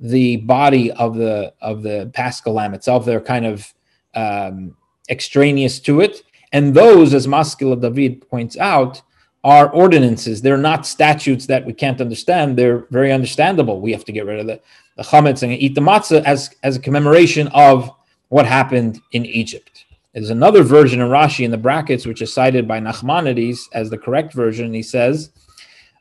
the 0.00 0.38
body 0.38 0.90
of 0.92 1.16
the 1.16 1.54
of 1.60 1.82
the 1.82 2.10
paschal 2.12 2.54
lamb 2.54 2.74
itself. 2.74 3.04
They're 3.04 3.20
kind 3.20 3.46
of 3.46 3.72
um, 4.14 4.76
extraneous 5.08 5.80
to 5.80 6.00
it, 6.00 6.22
and 6.52 6.74
those, 6.74 7.14
as 7.14 7.26
Maskil 7.26 7.74
David 7.80 8.28
points 8.28 8.56
out, 8.56 9.02
are 9.44 9.68
ordinances. 9.70 10.40
They're 10.40 10.56
not 10.56 10.86
statutes 10.86 11.46
that 11.46 11.66
we 11.66 11.74
can't 11.74 12.00
understand. 12.00 12.56
They're 12.56 12.86
very 12.90 13.12
understandable. 13.12 13.80
We 13.80 13.92
have 13.92 14.04
to 14.06 14.12
get 14.12 14.24
rid 14.24 14.40
of 14.40 14.46
the, 14.46 14.60
the 14.96 15.02
chametz 15.02 15.42
and 15.42 15.52
eat 15.52 15.74
the 15.74 15.82
matzah 15.82 16.22
as, 16.24 16.50
as 16.62 16.76
a 16.76 16.80
commemoration 16.80 17.48
of 17.48 17.90
what 18.28 18.46
happened 18.46 19.00
in 19.12 19.26
Egypt. 19.26 19.84
There's 20.14 20.30
another 20.30 20.62
version 20.62 21.00
of 21.00 21.10
Rashi 21.10 21.44
in 21.44 21.50
the 21.50 21.58
brackets, 21.58 22.06
which 22.06 22.22
is 22.22 22.32
cited 22.32 22.66
by 22.66 22.78
Nachmanides 22.78 23.62
as 23.72 23.90
the 23.90 23.98
correct 23.98 24.32
version. 24.32 24.72
He 24.72 24.82
says 24.82 25.30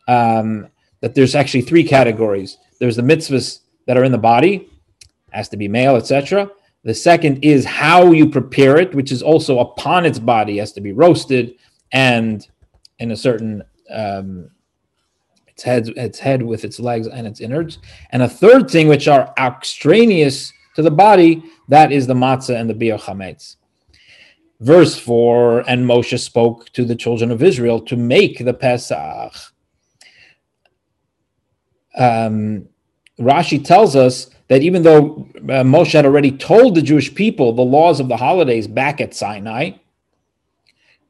um, 0.08 0.68
that 1.02 1.16
there's 1.16 1.36
actually 1.36 1.62
three 1.62 1.84
categories. 1.84 2.58
There's 2.80 2.96
the 2.96 3.02
mitzvahs 3.02 3.60
that 3.88 3.98
are 3.98 4.04
in 4.04 4.12
the 4.12 4.18
body, 4.18 4.70
has 5.32 5.50
to 5.50 5.58
be 5.58 5.68
male, 5.68 5.96
etc. 5.96 6.50
The 6.84 6.94
second 6.94 7.44
is 7.44 7.66
how 7.66 8.12
you 8.12 8.30
prepare 8.30 8.78
it, 8.78 8.94
which 8.94 9.12
is 9.12 9.22
also 9.22 9.60
upon 9.60 10.06
its 10.06 10.20
body, 10.20 10.58
has 10.58 10.74
to 10.74 10.82
be 10.82 10.92
roasted 10.92 11.56
and 11.92 12.46
in 13.00 13.12
a 13.12 13.18
certain 13.18 13.64
um, 13.90 14.50
its 15.48 15.64
head, 15.64 15.88
its 15.90 16.20
head 16.20 16.42
with 16.42 16.66
its 16.66 16.80
legs 16.80 17.08
and 17.08 17.26
its 17.26 17.40
innards. 17.40 17.80
And 18.10 18.24
a 18.24 18.30
third 18.30 18.70
thing, 18.70 18.88
which 18.88 19.08
are 19.08 19.34
extraneous 19.38 20.52
to 20.76 20.82
the 20.82 20.92
body, 20.92 21.44
that 21.70 21.92
is 21.92 22.08
the 22.08 22.14
matzah 22.14 22.60
and 22.60 22.70
the 22.70 22.74
biur 22.74 23.00
chametz. 23.00 23.58
Verse 24.60 24.98
4 24.98 25.70
And 25.70 25.86
Moshe 25.86 26.20
spoke 26.20 26.72
to 26.74 26.84
the 26.84 26.96
children 26.96 27.32
of 27.32 27.44
Israel 27.44 27.80
to 27.82 27.96
make 27.96 28.44
the 28.44 28.54
Pesach. 28.54 29.34
Um, 31.96 32.68
Rashi 33.20 33.64
tells 33.64 33.96
us 33.96 34.32
that 34.48 34.62
even 34.62 34.84
though 34.84 35.28
uh, 35.36 35.64
Moshe 35.64 35.94
had 35.94 36.06
already 36.06 36.32
told 36.32 36.76
the 36.76 36.82
Jewish 36.82 37.14
people 37.14 37.54
the 37.54 37.62
laws 37.62 38.00
of 38.00 38.08
the 38.08 38.18
holidays 38.18 38.68
back 38.68 39.02
at 39.02 39.14
Sinai, 39.14 39.72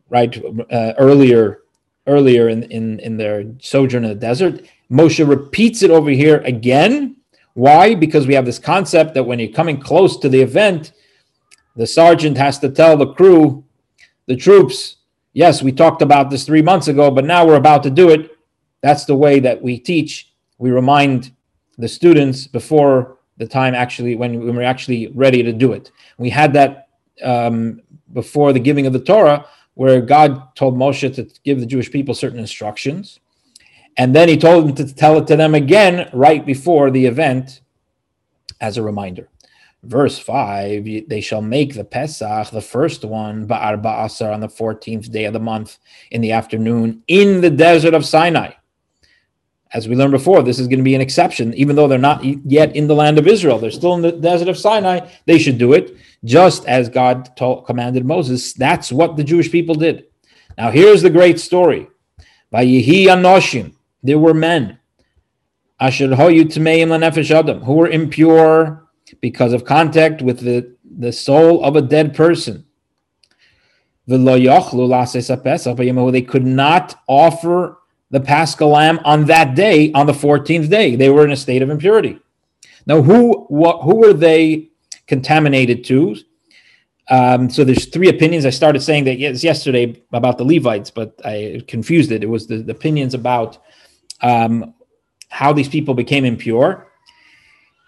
right, 0.10 0.36
uh, 0.72 0.94
earlier 0.98 1.60
earlier 2.06 2.50
in, 2.50 2.63
in, 2.63 3.00
in 3.00 3.18
their 3.18 3.46
sojourn 3.60 4.04
in 4.04 4.10
the 4.10 4.16
desert, 4.16 4.66
Moshe 4.92 5.25
repeats 5.28 5.84
it 5.84 5.90
over 5.90 6.10
here 6.10 6.40
again. 6.40 7.16
Why? 7.54 7.96
Because 7.96 8.28
we 8.28 8.34
have 8.34 8.46
this 8.46 8.60
concept 8.60 9.13
that 9.13 9.24
when 9.24 9.40
you're 9.40 9.54
coming 9.54 9.80
close 9.80 10.18
to 10.18 10.30
the 10.30 10.42
event, 10.42 10.92
the 11.75 11.88
sergeant 11.88 12.38
has 12.38 12.60
to 12.60 12.70
tell 12.70 12.98
the 12.98 13.13
crew, 13.13 13.63
the 14.25 14.36
troops, 14.36 14.98
yes, 15.34 15.63
we 15.63 15.72
talked 15.72 16.02
about 16.02 16.30
this 16.30 16.46
three 16.46 16.62
months 16.62 16.88
ago, 16.88 17.10
but 17.10 17.25
now 17.25 17.46
we're 17.46 17.56
about 17.56 17.84
to 17.84 17.90
do 17.90 18.10
it. 18.10 18.38
That's 18.82 19.06
the 19.06 19.16
way 19.16 19.40
that 19.40 19.62
we 19.62 19.80
teach. 19.80 20.34
We 20.58 20.72
remind 20.72 21.32
the 21.78 21.88
students 21.88 22.48
before 22.48 23.18
the 23.38 23.48
time 23.48 23.74
actually 23.74 24.16
when, 24.16 24.46
when 24.46 24.56
we're 24.56 24.62
actually 24.62 25.08
ready 25.08 25.44
to 25.44 25.54
do 25.54 25.74
it. 25.74 25.92
We 26.18 26.30
had 26.30 26.54
that 26.54 26.90
um, 27.24 27.82
before 28.12 28.54
the 28.54 28.60
giving 28.60 28.86
of 28.86 28.94
the 28.94 29.00
Torah, 29.00 29.46
where 29.75 30.02
God 30.02 30.56
told 30.56 30.78
Moshe 30.78 31.13
to 31.16 31.28
give 31.44 31.60
the 31.60 31.66
Jewish 31.66 31.92
people 31.92 32.13
certain 32.13 32.40
instructions. 32.40 33.20
And 33.98 34.16
then 34.16 34.28
he 34.28 34.38
told 34.38 34.68
them 34.68 34.75
to 34.75 34.94
tell 34.94 35.18
it 35.18 35.28
to 35.28 35.36
them 35.36 35.56
again 35.56 36.10
right 36.13 36.46
before 36.46 36.92
the 36.92 37.06
event 37.06 37.62
as 38.62 38.78
a 38.78 38.84
reminder. 38.84 39.30
Verse 39.84 40.18
5 40.18 40.86
They 41.08 41.22
shall 41.22 41.42
make 41.42 41.74
the 41.74 41.84
Pesach, 41.84 42.50
the 42.52 42.62
first 42.62 43.04
one, 43.04 43.48
Ba'arba 43.48 44.06
Asar, 44.06 44.32
on 44.32 44.40
the 44.40 44.48
14th 44.48 45.12
day 45.12 45.25
of 45.25 45.34
the 45.34 45.40
month 45.40 45.80
in 46.12 46.22
the 46.22 46.32
afternoon 46.32 47.04
in 47.08 47.42
the 47.42 47.50
desert 47.50 47.94
of 47.94 48.06
Sinai. 48.06 48.52
As 49.74 49.88
we 49.88 49.96
learned 49.96 50.12
before, 50.12 50.44
this 50.44 50.60
is 50.60 50.68
going 50.68 50.80
to 50.80 50.84
be 50.84 50.94
an 50.94 51.01
exception. 51.01 51.51
Even 51.56 51.75
though 51.75 51.88
they're 51.88 51.98
not 51.98 52.24
yet 52.24 52.75
in 52.75 52.86
the 52.88 52.94
land 52.94 53.18
of 53.18 53.27
Israel, 53.27 53.58
they're 53.58 53.72
still 53.72 53.96
in 53.96 54.03
the 54.03 54.12
desert 54.12 54.48
of 54.48 54.58
Sinai, 54.58 55.10
they 55.25 55.39
should 55.39 55.58
do 55.58 55.74
it 55.74 55.98
just 56.24 56.65
as 56.65 56.89
God 56.89 57.36
told, 57.36 57.65
commanded 57.65 58.06
Moses. 58.06 58.53
That's 58.53 58.92
what 58.92 59.18
the 59.18 59.24
Jewish 59.24 59.51
people 59.51 59.74
did. 59.74 60.06
Now, 60.58 60.70
here's 60.70 61.01
the 61.01 61.10
great 61.10 61.39
story. 61.39 61.88
By 62.51 62.65
Yehi 62.65 63.06
Anoshim, 63.06 63.74
there 64.03 64.20
were 64.20 64.36
men, 64.36 64.77
Asher 65.80 66.10
Hoyu 66.10 66.44
Tmeim 66.44 67.32
Adam, 67.32 67.62
who 67.62 67.74
were 67.74 67.89
impure 67.89 68.88
because 69.22 69.53
of 69.53 69.65
contact 69.65 70.22
with 70.22 70.42
the, 70.42 70.75
the 70.86 71.12
soul 71.12 71.63
of 71.63 71.75
a 71.75 71.82
dead 71.82 72.15
person. 72.15 72.65
They 74.06 74.18
could 76.22 76.46
not 76.46 77.01
offer 77.08 77.77
the 78.13 78.20
paschal 78.20 78.70
lamb 78.70 79.00
on 79.05 79.25
that 79.25 79.55
day, 79.55 79.91
on 79.93 80.05
the 80.05 80.13
14th 80.13 80.70
day. 80.70 80.96
They 80.96 81.10
were 81.10 81.25
in 81.25 81.32
a 81.32 81.36
state 81.36 81.63
of 81.63 81.72
impurity. 81.72 82.20
Now, 82.86 83.01
who 83.01 83.46
what, 83.50 83.82
who 83.82 83.96
were 83.96 84.13
they 84.13 84.70
contaminated 85.08 85.84
to? 85.86 86.17
Um, 87.10 87.50
so 87.50 87.63
there's 87.63 87.88
three 87.88 88.10
opinions. 88.10 88.46
I 88.46 88.51
started 88.51 88.82
saying 88.84 89.05
that 89.05 89.17
yes, 89.17 89.43
yesterday 89.43 90.00
about 90.13 90.38
the 90.38 90.43
Levites, 90.43 90.91
but 90.91 91.20
I 91.25 91.63
confused 91.67 92.12
it. 92.12 92.24
It 92.24 92.29
was 92.29 92.46
the, 92.46 92.58
the 92.58 92.72
opinions 92.72 93.15
about 93.15 93.58
um, 94.22 94.75
how 95.29 95.51
these 95.51 95.67
people 95.67 95.96
became 95.96 96.24
impure. 96.24 96.88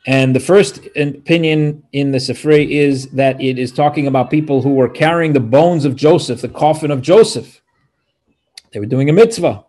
And 0.08 0.36
the 0.36 0.40
first 0.40 0.88
opinion 0.96 1.84
in 1.92 2.12
the 2.12 2.18
Sifrei 2.18 2.68
is 2.68 3.10
that 3.12 3.40
it 3.40 3.60
is 3.60 3.72
talking 3.72 4.08
about 4.08 4.32
people 4.32 4.64
who 4.64 4.74
were 4.74 4.90
carrying 4.90 5.34
the 5.34 5.40
bones 5.40 5.86
of 5.86 5.96
Joseph, 5.96 6.42
the 6.42 6.50
coffin 6.50 6.90
of 6.90 7.04
Joseph. 7.04 7.62
They 8.72 8.80
were 8.80 8.86
doing 8.88 9.10
a 9.10 9.14
mitzvah, 9.14 9.66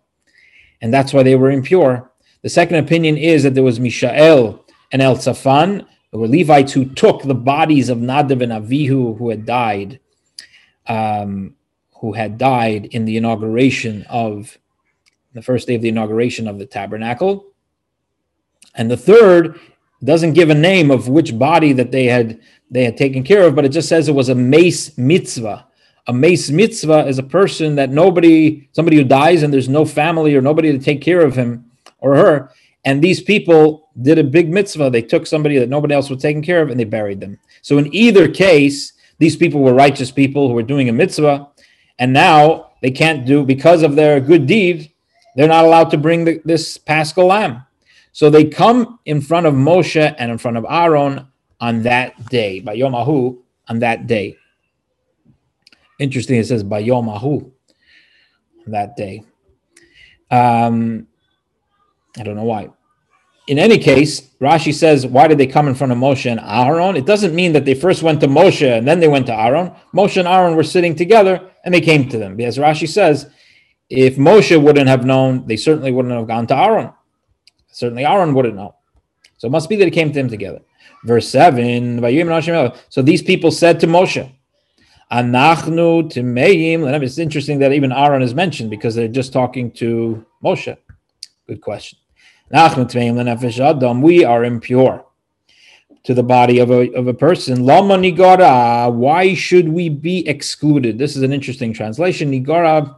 and 0.80 0.92
that's 0.92 1.12
why 1.12 1.22
they 1.22 1.36
were 1.36 1.50
impure. 1.50 2.10
The 2.42 2.48
second 2.48 2.76
opinion 2.76 3.16
is 3.16 3.42
that 3.42 3.54
there 3.54 3.64
was 3.64 3.80
Mishael 3.80 4.64
and 4.92 5.02
Elzaphan, 5.02 5.86
who 6.12 6.18
were 6.18 6.28
Levites 6.28 6.72
who 6.72 6.84
took 6.84 7.22
the 7.22 7.34
bodies 7.34 7.88
of 7.88 7.98
Nadav 7.98 8.42
and 8.42 8.52
Avihu 8.52 9.16
who 9.18 9.30
had 9.30 9.44
died, 9.44 10.00
um, 10.86 11.54
who 12.00 12.12
had 12.12 12.38
died 12.38 12.86
in 12.86 13.04
the 13.04 13.16
inauguration 13.16 14.04
of 14.08 14.58
the 15.32 15.42
first 15.42 15.66
day 15.66 15.74
of 15.74 15.82
the 15.82 15.88
inauguration 15.88 16.48
of 16.48 16.58
the 16.58 16.66
tabernacle. 16.66 17.46
And 18.74 18.90
the 18.90 18.96
third 18.96 19.58
doesn't 20.04 20.34
give 20.34 20.50
a 20.50 20.54
name 20.54 20.90
of 20.90 21.08
which 21.08 21.38
body 21.38 21.72
that 21.72 21.90
they 21.90 22.04
had 22.04 22.40
they 22.70 22.84
had 22.84 22.96
taken 22.96 23.22
care 23.22 23.42
of, 23.42 23.54
but 23.54 23.64
it 23.64 23.70
just 23.70 23.88
says 23.88 24.08
it 24.08 24.14
was 24.14 24.28
a 24.28 24.34
meis 24.34 24.96
mitzvah. 24.98 25.65
A 26.08 26.12
meis 26.12 26.50
mitzvah 26.50 27.06
is 27.06 27.18
a 27.18 27.22
person 27.22 27.74
that 27.76 27.90
nobody, 27.90 28.68
somebody 28.72 28.96
who 28.96 29.04
dies 29.04 29.42
and 29.42 29.52
there's 29.52 29.68
no 29.68 29.84
family 29.84 30.36
or 30.36 30.40
nobody 30.40 30.70
to 30.72 30.78
take 30.78 31.02
care 31.02 31.22
of 31.22 31.34
him 31.34 31.70
or 31.98 32.14
her. 32.14 32.50
And 32.84 33.02
these 33.02 33.20
people 33.20 33.88
did 34.02 34.18
a 34.18 34.24
big 34.24 34.48
mitzvah. 34.48 34.90
They 34.90 35.02
took 35.02 35.26
somebody 35.26 35.58
that 35.58 35.68
nobody 35.68 35.94
else 35.94 36.08
was 36.08 36.22
taking 36.22 36.42
care 36.42 36.62
of 36.62 36.70
and 36.70 36.78
they 36.78 36.84
buried 36.84 37.20
them. 37.20 37.38
So 37.62 37.78
in 37.78 37.92
either 37.92 38.28
case, 38.28 38.92
these 39.18 39.36
people 39.36 39.60
were 39.60 39.74
righteous 39.74 40.10
people 40.10 40.46
who 40.46 40.54
were 40.54 40.62
doing 40.62 40.88
a 40.88 40.92
mitzvah, 40.92 41.48
and 41.98 42.12
now 42.12 42.72
they 42.82 42.90
can't 42.90 43.26
do 43.26 43.44
because 43.44 43.82
of 43.82 43.96
their 43.96 44.20
good 44.20 44.46
deed. 44.46 44.92
They're 45.34 45.48
not 45.48 45.64
allowed 45.64 45.90
to 45.90 45.98
bring 45.98 46.24
the, 46.24 46.40
this 46.44 46.78
paschal 46.78 47.26
lamb. 47.26 47.62
So 48.12 48.30
they 48.30 48.44
come 48.44 48.98
in 49.04 49.20
front 49.20 49.46
of 49.46 49.54
Moshe 49.54 50.14
and 50.18 50.30
in 50.30 50.38
front 50.38 50.56
of 50.56 50.66
Aaron 50.68 51.26
on 51.60 51.82
that 51.82 52.26
day, 52.26 52.60
by 52.60 52.74
Yom 52.74 52.94
Ahu, 52.94 53.42
on 53.68 53.78
that 53.80 54.06
day. 54.06 54.36
Interesting, 55.98 56.38
it 56.38 56.46
says 56.46 56.62
by 56.62 56.80
Yom 56.80 57.08
Ahu, 57.08 57.50
that 58.66 58.96
day. 58.96 59.22
Um, 60.30 61.06
I 62.18 62.22
don't 62.22 62.36
know 62.36 62.44
why. 62.44 62.68
In 63.46 63.58
any 63.58 63.78
case, 63.78 64.22
Rashi 64.40 64.74
says, 64.74 65.06
why 65.06 65.28
did 65.28 65.38
they 65.38 65.46
come 65.46 65.68
in 65.68 65.74
front 65.74 65.92
of 65.92 65.98
Moshe 65.98 66.28
and 66.28 66.40
Aaron? 66.40 66.96
It 66.96 67.06
doesn't 67.06 67.34
mean 67.34 67.52
that 67.52 67.64
they 67.64 67.74
first 67.74 68.02
went 68.02 68.20
to 68.20 68.26
Moshe 68.26 68.76
and 68.76 68.86
then 68.86 68.98
they 68.98 69.08
went 69.08 69.26
to 69.26 69.34
Aaron. 69.34 69.72
Moshe 69.94 70.16
and 70.16 70.26
Aaron 70.26 70.56
were 70.56 70.64
sitting 70.64 70.96
together 70.96 71.48
and 71.64 71.72
they 71.72 71.80
came 71.80 72.08
to 72.08 72.18
them. 72.18 72.40
As 72.40 72.58
Rashi 72.58 72.88
says, 72.88 73.30
if 73.88 74.16
Moshe 74.16 74.60
wouldn't 74.60 74.88
have 74.88 75.06
known, 75.06 75.46
they 75.46 75.56
certainly 75.56 75.92
wouldn't 75.92 76.14
have 76.14 76.26
gone 76.26 76.48
to 76.48 76.56
Aaron. 76.56 76.92
Certainly 77.70 78.04
Aaron 78.04 78.34
wouldn't 78.34 78.56
know. 78.56 78.74
So 79.38 79.46
it 79.46 79.52
must 79.52 79.68
be 79.68 79.76
that 79.76 79.86
it 79.86 79.92
came 79.92 80.08
to 80.08 80.14
them 80.14 80.28
together. 80.28 80.60
Verse 81.04 81.28
7 81.28 82.00
So 82.88 83.02
these 83.02 83.22
people 83.22 83.50
said 83.52 83.78
to 83.80 83.86
Moshe, 83.86 84.32
Anachnu 85.12 86.10
Timeim. 86.10 87.02
It's 87.02 87.18
interesting 87.18 87.58
that 87.60 87.72
even 87.72 87.92
Aaron 87.92 88.22
is 88.22 88.34
mentioned 88.34 88.70
because 88.70 88.94
they're 88.94 89.08
just 89.08 89.32
talking 89.32 89.70
to 89.72 90.24
Moshe. 90.44 90.76
Good 91.46 91.60
question. 91.60 91.98
We 92.50 94.24
are 94.24 94.44
impure 94.44 95.04
to 96.04 96.14
the 96.14 96.22
body 96.22 96.58
of 96.60 96.70
a, 96.70 96.92
of 96.92 97.08
a 97.08 97.14
person. 97.14 97.64
Lama 97.64 97.96
nigara. 97.96 98.92
Why 98.92 99.34
should 99.34 99.68
we 99.68 99.88
be 99.88 100.26
excluded? 100.28 100.98
This 100.98 101.16
is 101.16 101.22
an 101.22 101.32
interesting 101.32 101.72
translation. 101.72 102.30
Nigara. 102.30 102.96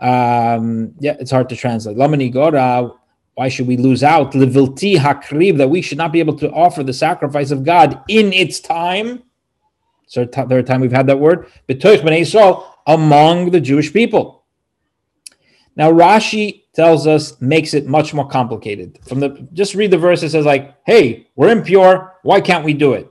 Um, 0.00 0.94
yeah, 0.98 1.16
it's 1.20 1.30
hard 1.30 1.48
to 1.50 1.56
translate. 1.56 1.96
Lama 1.96 2.16
nigara. 2.16 2.96
Why 3.34 3.48
should 3.48 3.66
we 3.66 3.78
lose 3.78 4.02
out? 4.02 4.32
Levilti 4.32 4.96
hakrib, 4.96 5.56
that 5.56 5.68
we 5.68 5.80
should 5.80 5.96
not 5.96 6.12
be 6.12 6.20
able 6.20 6.36
to 6.36 6.50
offer 6.52 6.82
the 6.82 6.92
sacrifice 6.92 7.50
of 7.50 7.64
God 7.64 8.02
in 8.08 8.32
its 8.32 8.60
time. 8.60 9.22
Third 10.12 10.32
time 10.66 10.80
we've 10.80 10.92
had 10.92 11.06
that 11.06 11.18
word. 11.18 11.46
B'toich 11.68 12.00
b'nei 12.00 12.20
Yisrael, 12.20 12.64
among 12.86 13.50
the 13.50 13.60
Jewish 13.60 13.92
people. 13.92 14.44
Now 15.74 15.90
Rashi 15.90 16.64
tells 16.74 17.06
us, 17.06 17.40
makes 17.40 17.72
it 17.72 17.86
much 17.86 18.12
more 18.12 18.28
complicated. 18.28 18.98
From 19.06 19.20
the 19.20 19.48
just 19.52 19.74
read 19.74 19.90
the 19.90 19.98
verse, 19.98 20.22
it 20.22 20.30
says 20.30 20.44
like, 20.44 20.76
hey, 20.84 21.28
we're 21.34 21.50
impure, 21.50 22.14
why 22.22 22.40
can't 22.40 22.64
we 22.64 22.74
do 22.74 22.92
it? 22.92 23.08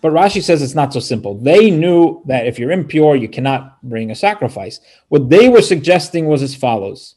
But 0.00 0.12
Rashi 0.12 0.42
says 0.42 0.62
it's 0.62 0.74
not 0.74 0.92
so 0.92 1.00
simple. 1.00 1.36
They 1.38 1.70
knew 1.70 2.22
that 2.26 2.46
if 2.46 2.58
you're 2.58 2.70
impure, 2.70 3.16
you 3.16 3.28
cannot 3.28 3.82
bring 3.82 4.10
a 4.10 4.14
sacrifice. 4.14 4.78
What 5.08 5.28
they 5.28 5.48
were 5.48 5.62
suggesting 5.62 6.26
was 6.26 6.42
as 6.42 6.54
follows 6.54 7.16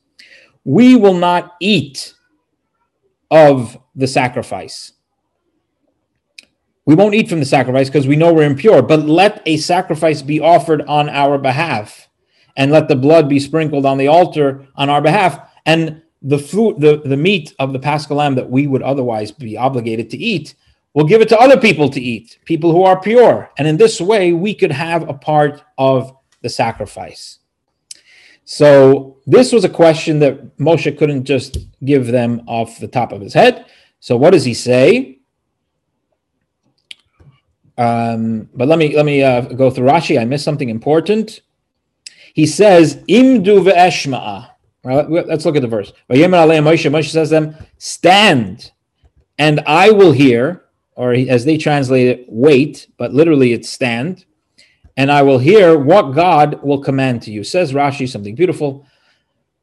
We 0.63 0.95
will 0.95 1.13
not 1.13 1.55
eat 1.59 2.13
of 3.29 3.77
the 3.95 4.07
sacrifice. 4.07 4.93
We 6.85 6.95
won't 6.95 7.15
eat 7.15 7.29
from 7.29 7.39
the 7.39 7.45
sacrifice 7.45 7.89
because 7.89 8.07
we 8.07 8.15
know 8.15 8.33
we're 8.33 8.43
impure, 8.43 8.81
but 8.81 9.01
let 9.01 9.41
a 9.45 9.57
sacrifice 9.57 10.21
be 10.21 10.39
offered 10.39 10.81
on 10.83 11.09
our 11.09 11.37
behalf 11.37 12.07
and 12.57 12.71
let 12.71 12.87
the 12.87 12.95
blood 12.95 13.29
be 13.29 13.39
sprinkled 13.39 13.85
on 13.85 13.97
the 13.97 14.07
altar 14.07 14.65
on 14.75 14.89
our 14.89 15.01
behalf. 15.01 15.39
And 15.65 16.01
the 16.21 16.39
food, 16.39 16.81
the, 16.81 17.01
the 17.05 17.17
meat 17.17 17.53
of 17.59 17.73
the 17.73 17.79
paschal 17.79 18.17
lamb 18.17 18.35
that 18.35 18.49
we 18.49 18.67
would 18.67 18.81
otherwise 18.81 19.31
be 19.31 19.57
obligated 19.57 20.09
to 20.09 20.17
eat, 20.17 20.55
we'll 20.93 21.05
give 21.05 21.21
it 21.21 21.29
to 21.29 21.39
other 21.39 21.59
people 21.59 21.89
to 21.89 22.01
eat, 22.01 22.39
people 22.45 22.71
who 22.71 22.83
are 22.83 22.99
pure. 22.99 23.49
And 23.57 23.67
in 23.67 23.77
this 23.77 24.01
way, 24.01 24.33
we 24.33 24.53
could 24.53 24.71
have 24.71 25.07
a 25.07 25.13
part 25.13 25.63
of 25.77 26.15
the 26.41 26.49
sacrifice. 26.49 27.39
So 28.45 29.17
this 29.27 29.53
was 29.53 29.63
a 29.63 29.69
question 29.69 30.19
that 30.19 30.57
Moshe 30.57 30.97
couldn't 30.97 31.25
just 31.25 31.59
give 31.85 32.07
them 32.07 32.41
off 32.47 32.79
the 32.79 32.87
top 32.87 33.11
of 33.11 33.21
his 33.21 33.33
head. 33.33 33.67
So 33.99 34.17
what 34.17 34.31
does 34.31 34.43
he 34.43 34.55
say? 34.55 35.18
Um, 37.79 38.49
but 38.53 38.67
let 38.67 38.77
me 38.77 38.93
let 38.93 39.05
me 39.05 39.23
uh, 39.23 39.41
go 39.41 39.71
through 39.71 39.87
Rashi. 39.87 40.19
I 40.19 40.25
missed 40.25 40.43
something 40.43 40.69
important. 40.69 41.39
He 42.33 42.45
says, 42.45 42.97
"Imdu 43.07 43.63
ve'eshma'a." 43.63 44.49
Let's 44.83 45.45
look 45.45 45.55
at 45.55 45.61
the 45.61 45.67
verse. 45.67 45.93
Moshe, 46.09 46.91
Moshe 46.91 47.09
says 47.09 47.29
them, 47.29 47.55
"Stand, 47.77 48.73
and 49.37 49.61
I 49.65 49.91
will 49.91 50.11
hear." 50.11 50.65
Or 50.95 51.13
as 51.13 51.45
they 51.45 51.57
translate 51.57 52.07
it, 52.07 52.25
"Wait," 52.27 52.87
but 52.97 53.13
literally 53.13 53.53
it's 53.53 53.69
"stand." 53.69 54.25
And 54.97 55.09
I 55.09 55.21
will 55.21 55.39
hear 55.39 55.79
what 55.79 56.11
God 56.11 56.61
will 56.61 56.81
command 56.81 57.21
to 57.21 57.31
you. 57.31 57.45
Says 57.45 57.71
Rashi 57.71 58.09
something 58.09 58.35
beautiful 58.35 58.85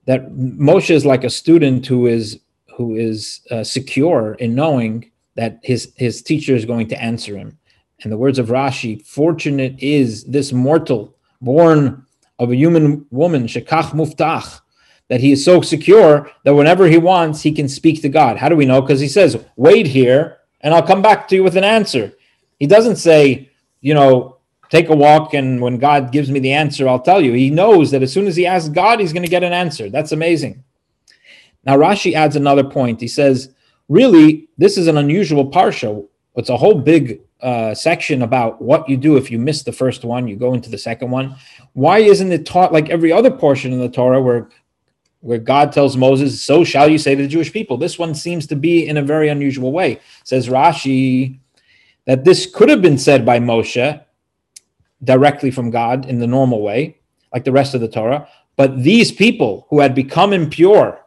that 0.07 0.33
Moshe 0.33 0.89
is 0.89 1.05
like 1.05 1.25
a 1.25 1.31
student 1.31 1.85
who 1.85 2.07
is 2.07 2.41
who 2.75 2.95
is 2.95 3.43
uh, 3.51 3.63
secure 3.63 4.37
in 4.39 4.55
knowing 4.55 5.11
that 5.35 5.61
his 5.63 5.93
his 5.97 6.23
teacher 6.23 6.57
is 6.57 6.65
going 6.65 6.89
to 6.89 7.03
answer 7.03 7.37
him. 7.37 7.59
In 8.01 8.11
the 8.11 8.19
words 8.19 8.39
of 8.39 8.49
Rashi, 8.49 9.05
fortunate 9.07 9.77
is 9.79 10.25
this 10.25 10.53
mortal 10.53 11.17
born 11.41 12.05
of 12.39 12.51
a 12.51 12.57
human 12.57 13.07
woman, 13.11 13.47
shekach 13.47 13.93
muftach, 13.93 14.61
that 15.09 15.21
he 15.21 15.33
is 15.33 15.45
so 15.45 15.63
secure 15.63 16.31
that 16.45 16.55
whenever 16.55 16.87
he 16.87 16.99
wants, 16.99 17.41
he 17.41 17.53
can 17.53 17.69
speak 17.69 18.03
to 18.03 18.09
God. 18.09 18.37
How 18.37 18.49
do 18.49 18.57
we 18.57 18.67
know? 18.67 18.83
Because 18.83 19.01
he 19.01 19.09
says, 19.09 19.43
wait 19.57 19.87
here 19.87 20.39
and 20.61 20.75
I'll 20.75 20.87
come 20.87 21.01
back 21.01 21.29
to 21.29 21.37
you 21.37 21.43
with 21.43 21.57
an 21.57 21.65
answer. 21.65 22.13
He 22.59 22.67
doesn't 22.67 22.97
say, 22.97 23.51
you 23.81 23.95
know, 23.95 24.39
take 24.69 24.89
a 24.89 24.97
walk 24.97 25.33
and 25.33 25.61
when 25.61 25.79
God 25.79 26.13
gives 26.13 26.31
me 26.31 26.41
the 26.41 26.53
answer, 26.53 26.89
I'll 26.89 27.01
tell 27.01 27.21
you. 27.21 27.33
He 27.33 27.51
knows 27.51 27.91
that 27.93 28.03
as 28.03 28.13
soon 28.13 28.27
as 28.27 28.37
he 28.37 28.47
asks 28.47 28.69
God, 28.69 29.01
he's 29.01 29.13
going 29.13 29.23
to 29.23 29.29
get 29.29 29.45
an 29.45 29.53
answer. 29.53 29.89
That's 29.89 30.13
amazing. 30.13 30.65
Now, 31.65 31.77
Rashi 31.77 32.15
adds 32.15 32.37
another 32.37 32.65
point. 32.65 33.01
He 33.01 33.09
says, 33.09 33.55
really, 33.89 34.49
this 34.59 34.77
is 34.77 34.87
an 34.87 34.99
unusual 34.99 35.51
parsha. 35.51 36.07
It's 36.35 36.51
a 36.51 36.57
whole 36.57 36.75
big 36.75 37.21
uh, 37.41 37.75
section 37.75 38.23
about 38.23 38.61
what 38.63 38.89
you 38.89 38.97
do 38.97 39.17
if 39.17 39.31
you 39.31 39.39
miss 39.39 39.63
the 39.63 39.73
first 39.73 40.05
one, 40.05 40.27
you 40.27 40.37
go 40.37 40.55
into 40.55 40.71
the 40.71 40.79
second 40.79 41.11
one. 41.11 41.37
Why 41.75 41.99
isn't 41.99 42.33
it 42.33 42.47
taught 42.47 42.73
like 42.73 42.89
every 42.91 43.13
other 43.13 43.31
portion 43.31 43.73
in 43.73 43.81
the 43.81 43.89
Torah 43.89 44.21
where 44.21 44.49
where 45.21 45.39
God 45.39 45.73
tells 45.73 45.97
Moses, 45.97 46.43
"So 46.43 46.63
shall 46.63 46.89
you 46.89 46.99
say 46.99 47.15
to 47.15 47.23
the 47.23 47.29
Jewish 47.29 47.53
people"? 47.53 47.77
This 47.77 47.99
one 47.99 48.15
seems 48.15 48.47
to 48.47 48.57
be 48.57 48.87
in 48.87 48.97
a 48.97 49.03
very 49.03 49.29
unusual 49.29 49.73
way. 49.73 49.99
Says 50.25 50.49
Rashi 50.49 51.39
that 52.07 52.25
this 52.25 52.47
could 52.47 52.69
have 52.69 52.81
been 52.81 52.99
said 52.99 53.27
by 53.27 53.39
Moshe 53.39 54.01
directly 55.05 55.51
from 55.51 55.71
God 55.71 56.07
in 56.07 56.19
the 56.19 56.27
normal 56.27 56.63
way, 56.63 56.99
like 57.35 57.45
the 57.45 57.53
rest 57.53 57.75
of 57.75 57.81
the 57.81 57.89
Torah, 57.89 58.29
but 58.57 58.83
these 58.83 59.13
people 59.13 59.67
who 59.69 59.81
had 59.81 59.95
become 59.95 60.33
impure, 60.33 61.01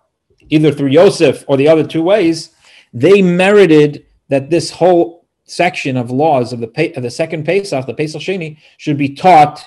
either 0.49 0.71
through 0.71 0.89
Yosef 0.89 1.43
or 1.47 1.57
the 1.57 1.67
other 1.67 1.85
two 1.85 2.03
ways, 2.03 2.51
they 2.93 3.21
merited 3.21 4.05
that 4.27 4.49
this 4.49 4.69
whole 4.69 5.18
section 5.49 5.97
of 5.97 6.11
laws 6.11 6.53
of 6.53 6.59
the 6.59 6.93
of 6.95 7.03
the 7.03 7.11
second 7.11 7.45
Pesach, 7.45 7.85
the 7.85 7.93
Pesach 7.93 8.21
Sheni, 8.21 8.57
should 8.77 8.97
be 8.97 9.15
taught 9.15 9.63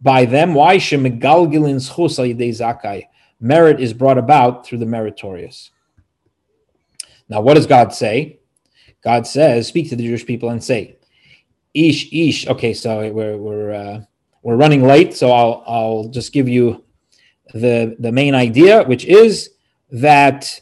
by 0.00 0.24
them. 0.24 0.54
Why 0.54 0.78
zakai? 2.50 3.04
Merit 3.40 3.80
is 3.80 3.92
brought 3.92 4.18
about 4.18 4.66
through 4.66 4.78
the 4.78 4.86
meritorious. 4.86 5.70
Now, 7.28 7.40
what 7.40 7.54
does 7.54 7.66
God 7.66 7.92
say? 7.92 8.38
God 9.02 9.26
says, 9.26 9.66
"Speak 9.66 9.88
to 9.90 9.96
the 9.96 10.06
Jewish 10.06 10.24
people 10.24 10.50
and 10.50 10.62
say, 10.62 10.96
Ish, 11.74 12.12
Ish." 12.12 12.46
Okay, 12.46 12.72
so 12.72 13.10
we're 13.12 13.36
we're 13.36 13.74
uh, 13.74 14.00
we're 14.42 14.56
running 14.56 14.84
late, 14.84 15.14
so 15.14 15.30
I'll 15.30 15.62
I'll 15.66 16.08
just 16.08 16.32
give 16.32 16.48
you 16.48 16.84
the 17.52 17.96
the 17.98 18.12
main 18.12 18.34
idea, 18.34 18.84
which 18.84 19.04
is 19.04 19.50
that 19.90 20.60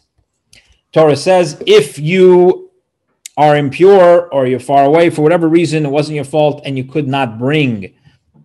Torah 0.92 1.16
says 1.16 1.62
if 1.66 1.98
you 1.98 2.63
are 3.36 3.56
impure 3.56 4.28
or 4.32 4.46
you're 4.46 4.60
far 4.60 4.84
away 4.84 5.10
for 5.10 5.22
whatever 5.22 5.48
reason, 5.48 5.84
it 5.84 5.90
wasn't 5.90 6.14
your 6.14 6.24
fault, 6.24 6.62
and 6.64 6.78
you 6.78 6.84
could 6.84 7.08
not 7.08 7.38
bring 7.38 7.94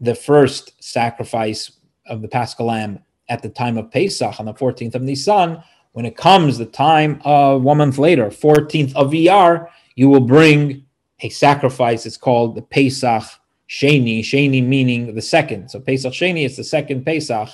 the 0.01 0.15
first 0.15 0.81
sacrifice 0.83 1.71
of 2.07 2.21
the 2.21 2.27
Paschal 2.27 2.67
Lamb 2.67 2.99
at 3.29 3.43
the 3.43 3.49
time 3.49 3.77
of 3.77 3.91
Pesach 3.91 4.39
on 4.39 4.45
the 4.45 4.53
14th 4.53 4.95
of 4.95 5.03
Nisan, 5.03 5.61
when 5.91 6.05
it 6.05 6.17
comes 6.17 6.57
the 6.57 6.65
time 6.65 7.21
of 7.23 7.61
one 7.61 7.77
month 7.77 7.97
later, 7.97 8.27
14th 8.27 8.95
of 8.95 9.11
Iyar, 9.11 9.67
you 9.95 10.09
will 10.09 10.21
bring 10.21 10.85
a 11.21 11.29
sacrifice. 11.29 12.05
It's 12.05 12.17
called 12.17 12.55
the 12.55 12.61
Pesach 12.61 13.23
Sheni, 13.69 14.21
Sheni 14.21 14.65
meaning 14.65 15.13
the 15.13 15.21
second. 15.21 15.69
So 15.69 15.79
Pesach 15.79 16.13
Sheni 16.13 16.45
is 16.45 16.57
the 16.57 16.63
second 16.63 17.05
Pesach. 17.05 17.49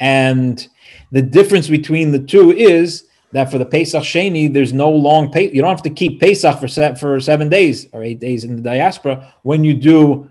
And 0.00 0.66
the 1.12 1.22
difference 1.22 1.68
between 1.68 2.12
the 2.12 2.18
two 2.18 2.52
is 2.52 3.06
that 3.34 3.50
for 3.50 3.58
the 3.58 3.66
Pesach 3.66 4.04
Sheni, 4.04 4.50
there's 4.50 4.72
no 4.72 4.88
long 4.88 5.30
pay. 5.30 5.50
You 5.50 5.60
don't 5.60 5.70
have 5.70 5.82
to 5.82 5.90
keep 5.90 6.20
Pesach 6.20 6.58
for 6.60 6.68
se- 6.68 6.94
for 6.94 7.18
seven 7.18 7.48
days 7.48 7.88
or 7.92 8.02
eight 8.02 8.20
days 8.20 8.44
in 8.44 8.54
the 8.54 8.62
diaspora 8.62 9.34
when 9.42 9.64
you 9.64 9.74
do 9.74 10.30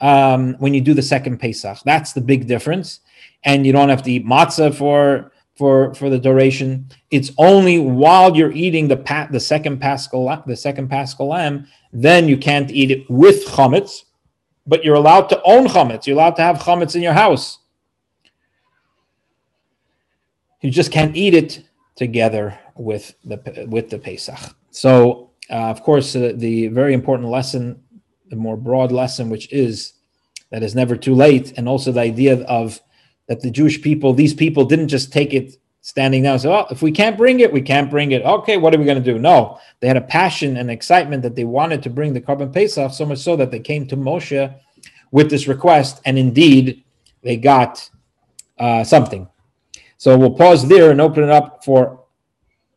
um, 0.00 0.54
when 0.58 0.74
you 0.74 0.80
do 0.80 0.92
the 0.92 1.02
second 1.02 1.38
Pesach. 1.38 1.78
That's 1.84 2.12
the 2.12 2.20
big 2.20 2.48
difference, 2.48 2.98
and 3.44 3.64
you 3.64 3.72
don't 3.72 3.88
have 3.88 4.02
to 4.02 4.10
eat 4.10 4.26
matzah 4.26 4.74
for 4.74 5.30
for 5.56 5.94
for 5.94 6.10
the 6.10 6.18
duration. 6.18 6.88
It's 7.12 7.30
only 7.38 7.78
while 7.78 8.36
you're 8.36 8.50
eating 8.50 8.88
the 8.88 8.96
pat 8.96 9.30
the 9.30 9.38
second 9.38 9.80
Paschal 9.80 10.42
the 10.44 10.56
second 10.56 10.88
Paschal 10.88 11.28
lamb, 11.28 11.68
then 11.92 12.26
you 12.26 12.36
can't 12.36 12.72
eat 12.72 12.90
it 12.90 13.08
with 13.08 13.46
chametz, 13.46 14.02
but 14.66 14.84
you're 14.84 14.96
allowed 14.96 15.28
to 15.28 15.40
own 15.44 15.68
chametz. 15.68 16.08
You're 16.08 16.16
allowed 16.16 16.36
to 16.36 16.42
have 16.42 16.58
chametz 16.58 16.96
in 16.96 17.02
your 17.02 17.12
house. 17.12 17.60
You 20.60 20.72
just 20.72 20.90
can't 20.90 21.16
eat 21.16 21.34
it 21.34 21.62
together 21.96 22.58
with 22.76 23.14
the 23.24 23.66
with 23.68 23.90
the 23.90 23.98
Pesach. 23.98 24.56
So, 24.70 25.30
uh, 25.50 25.70
of 25.70 25.82
course, 25.82 26.16
uh, 26.16 26.32
the 26.34 26.68
very 26.68 26.94
important 26.94 27.28
lesson, 27.28 27.82
the 28.28 28.36
more 28.36 28.56
broad 28.56 28.92
lesson, 28.92 29.28
which 29.28 29.52
is 29.52 29.94
that 30.50 30.62
it's 30.62 30.74
never 30.74 30.96
too 30.96 31.14
late, 31.14 31.52
and 31.56 31.68
also 31.68 31.92
the 31.92 32.00
idea 32.00 32.42
of 32.44 32.80
that 33.28 33.40
the 33.40 33.50
Jewish 33.50 33.80
people, 33.82 34.12
these 34.12 34.34
people, 34.34 34.64
didn't 34.64 34.88
just 34.88 35.12
take 35.12 35.32
it 35.32 35.56
standing 35.82 36.22
down 36.22 36.38
say, 36.38 36.48
"Oh, 36.48 36.66
if 36.70 36.80
we 36.80 36.92
can't 36.92 37.18
bring 37.18 37.40
it, 37.40 37.52
we 37.52 37.60
can't 37.60 37.90
bring 37.90 38.12
it." 38.12 38.22
Okay, 38.22 38.56
what 38.56 38.74
are 38.74 38.78
we 38.78 38.84
going 38.84 39.02
to 39.02 39.12
do? 39.12 39.18
No, 39.18 39.58
they 39.80 39.88
had 39.88 39.96
a 39.96 40.02
passion 40.02 40.56
and 40.56 40.70
excitement 40.70 41.22
that 41.22 41.36
they 41.36 41.44
wanted 41.44 41.82
to 41.82 41.90
bring 41.90 42.14
the 42.14 42.20
korban 42.20 42.52
Pesach, 42.52 42.92
so 42.92 43.04
much 43.04 43.18
so 43.18 43.36
that 43.36 43.50
they 43.50 43.60
came 43.60 43.86
to 43.88 43.96
Moshe 43.96 44.54
with 45.10 45.28
this 45.28 45.46
request, 45.46 46.00
and 46.04 46.18
indeed, 46.18 46.84
they 47.22 47.36
got 47.36 47.88
uh, 48.58 48.82
something. 48.82 49.28
So 50.02 50.18
we'll 50.18 50.34
pause 50.34 50.66
there 50.66 50.90
and 50.90 51.00
open 51.00 51.22
it 51.22 51.30
up 51.30 51.64
for 51.64 52.02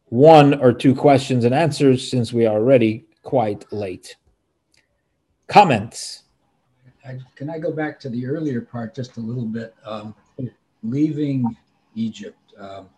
one 0.09 0.61
or 0.61 0.71
two 0.71 0.93
questions 0.93 1.43
and 1.43 1.55
answers 1.55 2.07
since 2.07 2.31
we 2.31 2.45
are 2.45 2.53
already 2.53 3.07
quite 3.23 3.65
late. 3.73 4.15
Comments? 5.47 6.21
I, 7.03 7.17
can 7.35 7.49
I 7.49 7.57
go 7.57 7.71
back 7.71 7.99
to 8.01 8.09
the 8.09 8.27
earlier 8.27 8.61
part 8.61 8.93
just 8.93 9.17
a 9.17 9.21
little 9.21 9.47
bit? 9.47 9.73
Um, 9.83 10.13
leaving 10.83 11.57
Egypt, 11.95 12.37
um, 12.59 12.89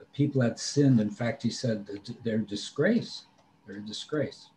the 0.00 0.06
people 0.06 0.42
had 0.42 0.58
sinned. 0.58 0.98
In 0.98 1.08
fact, 1.08 1.40
he 1.40 1.50
said 1.50 1.88
they're 2.24 2.38
disgrace. 2.38 3.26
They're 3.68 3.76
a 3.76 3.86
disgrace. 3.86 4.48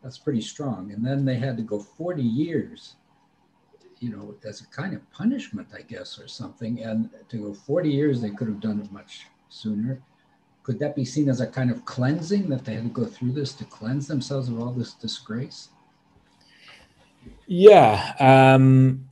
That's 0.00 0.18
pretty 0.18 0.42
strong. 0.42 0.92
And 0.92 1.04
then 1.04 1.24
they 1.24 1.38
had 1.38 1.56
to 1.56 1.64
go 1.64 1.80
40 1.80 2.22
years 2.22 2.94
you 4.00 4.10
know, 4.10 4.34
as 4.46 4.60
a 4.60 4.66
kind 4.66 4.94
of 4.94 5.10
punishment, 5.10 5.68
I 5.76 5.82
guess, 5.82 6.18
or 6.18 6.28
something. 6.28 6.82
And 6.82 7.10
to 7.28 7.36
go 7.36 7.54
40 7.54 7.90
years, 7.90 8.20
they 8.20 8.30
could 8.30 8.48
have 8.48 8.60
done 8.60 8.80
it 8.80 8.92
much 8.92 9.26
sooner. 9.48 10.00
Could 10.62 10.78
that 10.80 10.94
be 10.94 11.04
seen 11.04 11.28
as 11.28 11.40
a 11.40 11.46
kind 11.46 11.70
of 11.70 11.84
cleansing 11.84 12.48
that 12.50 12.64
they 12.64 12.74
had 12.74 12.84
to 12.84 12.90
go 12.90 13.06
through 13.06 13.32
this 13.32 13.54
to 13.54 13.64
cleanse 13.64 14.06
themselves 14.06 14.48
of 14.48 14.60
all 14.60 14.72
this 14.72 14.94
disgrace? 14.94 15.68
Yeah. 17.46 18.14
Um, 18.20 19.08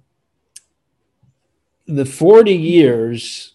the 1.87 2.05
40 2.05 2.53
years, 2.53 3.55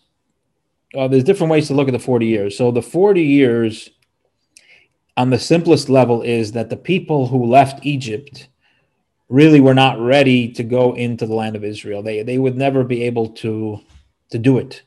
there's 0.94 1.24
different 1.24 1.52
ways 1.52 1.68
to 1.68 1.74
look 1.74 1.88
at 1.88 1.92
the 1.92 2.00
40 2.00 2.26
years. 2.26 2.58
So 2.58 2.72
the 2.72 2.82
40 2.82 3.22
years, 3.22 3.90
on 5.16 5.30
the 5.30 5.40
simplest 5.40 5.90
level, 5.90 6.22
is 6.22 6.54
that 6.54 6.70
the 6.70 6.78
people 6.78 7.28
who 7.28 7.46
left 7.46 7.86
Egypt 7.86 8.48
really 9.32 9.62
were 9.62 9.74
not 9.74 9.98
ready 10.00 10.52
to 10.52 10.62
go 10.62 10.94
into 10.94 11.26
the 11.26 11.34
land 11.34 11.56
of 11.56 11.64
Israel. 11.64 12.04
They 12.04 12.22
they 12.22 12.38
would 12.38 12.58
never 12.58 12.84
be 12.84 13.04
able 13.04 13.30
to 13.30 13.80
to 14.30 14.38
do 14.38 14.58
it. 14.58 14.84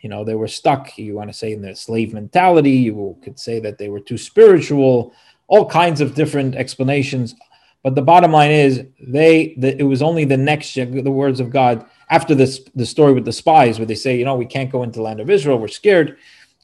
You 0.00 0.08
know, 0.08 0.24
they 0.24 0.36
were 0.36 0.48
stuck. 0.48 0.96
You 0.96 1.16
want 1.16 1.28
to 1.28 1.34
say 1.34 1.52
in 1.52 1.60
the 1.60 1.74
slave 1.74 2.14
mentality. 2.14 2.70
You 2.70 3.18
could 3.22 3.38
say 3.38 3.58
that 3.60 3.76
they 3.76 3.88
were 3.88 4.00
too 4.00 4.16
spiritual. 4.16 5.12
All 5.48 5.66
kinds 5.66 6.00
of 6.00 6.14
different 6.14 6.54
explanations. 6.54 7.34
But 7.82 7.94
the 7.94 8.02
bottom 8.02 8.32
line 8.32 8.50
is, 8.50 8.84
they 9.00 9.54
the, 9.58 9.76
it 9.78 9.82
was 9.82 10.02
only 10.02 10.24
the 10.24 10.36
next 10.36 10.74
the 10.74 11.10
words 11.10 11.40
of 11.40 11.50
God 11.50 11.84
after 12.10 12.34
this 12.34 12.60
the 12.76 12.86
story 12.86 13.12
with 13.12 13.24
the 13.24 13.32
spies, 13.32 13.78
where 13.78 13.86
they 13.86 13.96
say, 13.96 14.16
you 14.16 14.24
know, 14.24 14.36
we 14.36 14.46
can't 14.46 14.70
go 14.70 14.84
into 14.84 14.98
the 14.98 15.02
land 15.02 15.20
of 15.20 15.30
Israel. 15.30 15.58
We're 15.58 15.68
scared. 15.68 16.18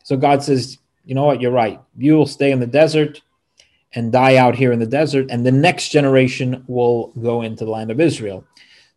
So 0.04 0.16
God 0.16 0.42
says, 0.42 0.78
you 1.04 1.14
know 1.14 1.24
what? 1.24 1.40
You're 1.40 1.50
right. 1.50 1.80
You 1.96 2.14
will 2.14 2.26
stay 2.26 2.52
in 2.52 2.60
the 2.60 2.66
desert 2.66 3.22
and 3.94 4.12
die 4.12 4.36
out 4.36 4.54
here 4.56 4.72
in 4.72 4.78
the 4.78 4.86
desert, 4.86 5.26
and 5.30 5.44
the 5.44 5.52
next 5.52 5.90
generation 5.90 6.64
will 6.66 7.12
go 7.20 7.42
into 7.42 7.64
the 7.64 7.70
land 7.70 7.90
of 7.90 8.00
Israel. 8.00 8.44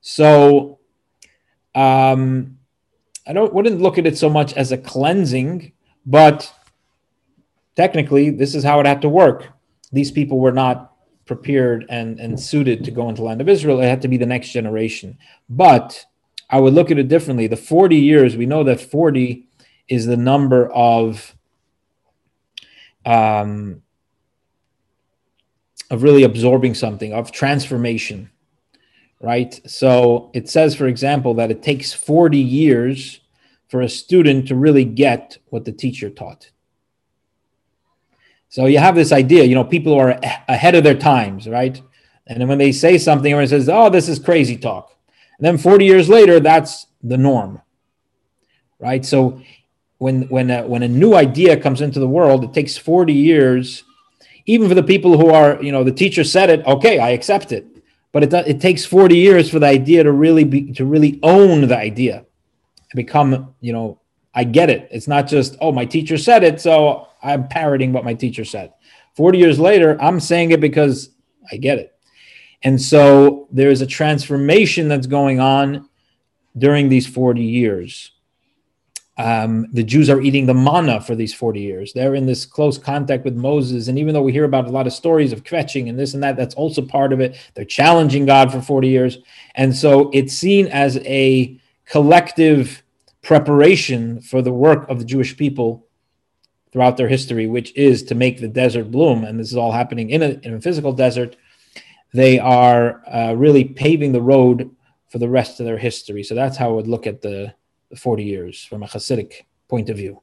So, 0.01 0.79
um, 1.75 2.57
I 3.27 3.33
don't 3.33 3.53
wouldn't 3.53 3.81
look 3.81 3.97
at 3.97 4.07
it 4.07 4.17
so 4.17 4.29
much 4.29 4.53
as 4.53 4.71
a 4.71 4.77
cleansing, 4.77 5.73
but 6.05 6.51
technically, 7.75 8.29
this 8.29 8.55
is 8.55 8.63
how 8.63 8.79
it 8.79 8.85
had 8.85 9.01
to 9.01 9.09
work. 9.09 9.47
These 9.91 10.11
people 10.11 10.39
were 10.39 10.51
not 10.51 10.93
prepared 11.25 11.85
and, 11.89 12.19
and 12.19 12.39
suited 12.39 12.83
to 12.85 12.91
go 12.91 13.09
into 13.09 13.21
the 13.21 13.27
land 13.27 13.41
of 13.41 13.49
Israel. 13.49 13.81
It 13.81 13.87
had 13.87 14.01
to 14.01 14.07
be 14.07 14.17
the 14.17 14.25
next 14.25 14.49
generation. 14.49 15.17
But 15.49 16.05
I 16.49 16.59
would 16.59 16.73
look 16.73 16.89
at 16.89 16.97
it 16.97 17.09
differently. 17.09 17.47
The 17.47 17.57
40 17.57 17.97
years, 17.97 18.37
we 18.37 18.45
know 18.45 18.63
that 18.63 18.79
40 18.79 19.47
is 19.87 20.05
the 20.05 20.17
number 20.17 20.69
of 20.71 21.35
um, 23.05 23.83
of 25.89 26.03
really 26.03 26.23
absorbing 26.23 26.73
something, 26.73 27.13
of 27.13 27.31
transformation, 27.31 28.29
right? 29.21 29.59
So 29.65 30.29
it 30.33 30.49
says, 30.49 30.75
for 30.75 30.87
example, 30.87 31.33
that 31.35 31.51
it 31.51 31.63
takes 31.63 31.93
40 31.93 32.37
years 32.37 33.21
for 33.67 33.81
a 33.81 33.89
student 33.89 34.47
to 34.47 34.55
really 34.55 34.85
get 34.85 35.37
what 35.49 35.65
the 35.65 35.71
teacher 35.71 36.09
taught. 36.09 36.51
So 38.49 38.65
you 38.65 38.79
have 38.79 38.95
this 38.95 39.11
idea, 39.11 39.43
you 39.43 39.55
know, 39.55 39.63
people 39.63 39.93
are 39.93 40.19
ahead 40.47 40.75
of 40.75 40.83
their 40.83 40.97
times, 40.97 41.47
right? 41.47 41.81
And 42.27 42.41
then 42.41 42.47
when 42.47 42.57
they 42.57 42.71
say 42.71 42.97
something, 42.97 43.31
everyone 43.31 43.47
says, 43.47 43.69
oh, 43.69 43.89
this 43.89 44.07
is 44.07 44.19
crazy 44.19 44.57
talk. 44.57 44.95
And 45.37 45.45
then 45.45 45.57
40 45.57 45.85
years 45.85 46.09
later, 46.09 46.39
that's 46.39 46.87
the 47.03 47.17
norm, 47.17 47.61
right? 48.79 49.05
So 49.05 49.41
when 49.97 50.23
when 50.29 50.49
a, 50.49 50.65
when 50.65 50.83
a 50.83 50.87
new 50.87 51.15
idea 51.15 51.57
comes 51.57 51.81
into 51.81 51.99
the 51.99 52.07
world, 52.07 52.43
it 52.43 52.53
takes 52.53 52.77
40 52.77 53.13
years 53.13 53.83
even 54.47 54.69
for 54.69 54.75
the 54.75 54.83
people 54.83 55.17
who 55.17 55.29
are, 55.29 55.61
you 55.61 55.71
know, 55.71 55.83
the 55.83 55.91
teacher 55.91 56.23
said 56.23 56.49
it, 56.49 56.65
okay, 56.65 56.99
I 56.99 57.09
accept 57.09 57.51
it. 57.51 57.67
But 58.13 58.23
it, 58.23 58.33
it 58.33 58.61
takes 58.61 58.85
40 58.85 59.15
years 59.15 59.49
for 59.49 59.59
the 59.59 59.67
idea 59.67 60.03
to 60.03 60.11
really 60.11 60.45
be, 60.45 60.71
to 60.73 60.85
really 60.85 61.19
own 61.21 61.67
the 61.67 61.77
idea 61.77 62.25
and 62.91 62.95
become, 62.95 63.53
you 63.59 63.73
know, 63.73 63.99
I 64.33 64.45
get 64.45 64.69
it. 64.69 64.87
It's 64.89 65.07
not 65.07 65.27
just, 65.27 65.57
oh, 65.59 65.71
my 65.71 65.85
teacher 65.85 66.17
said 66.17 66.43
it, 66.43 66.61
so 66.61 67.09
I'm 67.21 67.47
parroting 67.47 67.91
what 67.91 68.05
my 68.05 68.13
teacher 68.13 68.45
said. 68.45 68.73
40 69.15 69.37
years 69.37 69.59
later, 69.59 70.01
I'm 70.01 70.19
saying 70.19 70.51
it 70.51 70.61
because 70.61 71.09
I 71.51 71.57
get 71.57 71.77
it. 71.77 71.93
And 72.63 72.81
so 72.81 73.47
there's 73.51 73.81
a 73.81 73.87
transformation 73.87 74.87
that's 74.87 75.07
going 75.07 75.39
on 75.39 75.89
during 76.57 76.87
these 76.89 77.05
40 77.05 77.43
years 77.43 78.11
um, 79.17 79.65
the 79.71 79.83
Jews 79.83 80.09
are 80.09 80.21
eating 80.21 80.45
the 80.45 80.53
manna 80.53 81.01
for 81.01 81.15
these 81.15 81.33
40 81.33 81.59
years. 81.59 81.91
They're 81.91 82.13
in 82.13 82.27
this 82.27 82.45
close 82.45 82.77
contact 82.77 83.25
with 83.25 83.35
Moses. 83.35 83.87
And 83.87 83.97
even 83.97 84.13
though 84.13 84.21
we 84.21 84.31
hear 84.31 84.43
about 84.43 84.67
a 84.67 84.71
lot 84.71 84.85
of 84.85 84.93
stories 84.93 85.33
of 85.33 85.43
kvetching 85.43 85.89
and 85.89 85.97
this 85.97 86.13
and 86.13 86.21
that, 86.21 86.37
that's 86.37 86.53
also 86.53 86.83
part 86.83 87.11
of 87.11 87.19
it. 87.19 87.35
They're 87.55 87.65
challenging 87.65 88.27
God 88.27 88.51
for 88.51 88.61
40 88.61 88.87
years. 88.87 89.17
And 89.55 89.75
so 89.75 90.11
it's 90.13 90.33
seen 90.33 90.67
as 90.67 90.97
a 90.97 91.59
collective 91.85 92.83
preparation 93.23 94.21
for 94.21 94.43
the 94.43 94.53
work 94.53 94.87
of 94.87 94.99
the 94.99 95.05
Jewish 95.05 95.35
people 95.35 95.87
throughout 96.71 96.97
their 96.97 97.07
history, 97.07 97.47
which 97.47 97.75
is 97.75 98.03
to 98.03 98.15
make 98.15 98.39
the 98.39 98.47
desert 98.47 98.91
bloom. 98.91 99.23
And 99.23 99.39
this 99.39 99.49
is 99.49 99.57
all 99.57 99.71
happening 99.71 100.11
in 100.11 100.21
a, 100.21 100.29
in 100.43 100.53
a 100.53 100.61
physical 100.61 100.93
desert. 100.93 101.35
They 102.13 102.37
are 102.37 103.01
uh, 103.07 103.33
really 103.33 103.63
paving 103.63 104.11
the 104.11 104.21
road 104.21 104.69
for 105.09 105.17
the 105.17 105.29
rest 105.29 105.59
of 105.59 105.65
their 105.65 105.77
history. 105.77 106.23
So 106.23 106.35
that's 106.35 106.57
how 106.57 106.69
I 106.69 106.73
would 106.73 106.87
look 106.87 107.07
at 107.07 107.21
the 107.21 107.55
40 107.95 108.23
years 108.23 108.63
from 108.63 108.83
a 108.83 108.87
Hasidic 108.87 109.43
point 109.67 109.89
of 109.89 109.97
view. 109.97 110.21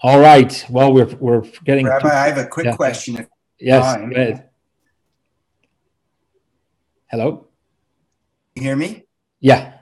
All 0.00 0.18
right. 0.18 0.66
Well, 0.68 0.92
we're 0.92 1.14
we're 1.20 1.44
getting. 1.64 1.86
Rabbi, 1.86 2.08
to, 2.08 2.14
I 2.14 2.28
have 2.28 2.38
a 2.38 2.46
quick 2.46 2.66
yeah. 2.66 2.76
question. 2.76 3.26
yes. 3.60 3.96
Go 3.96 4.10
ahead. 4.10 4.48
Hello. 7.08 7.46
You 8.56 8.62
hear 8.62 8.76
me? 8.76 9.04
Yeah. 9.38 9.74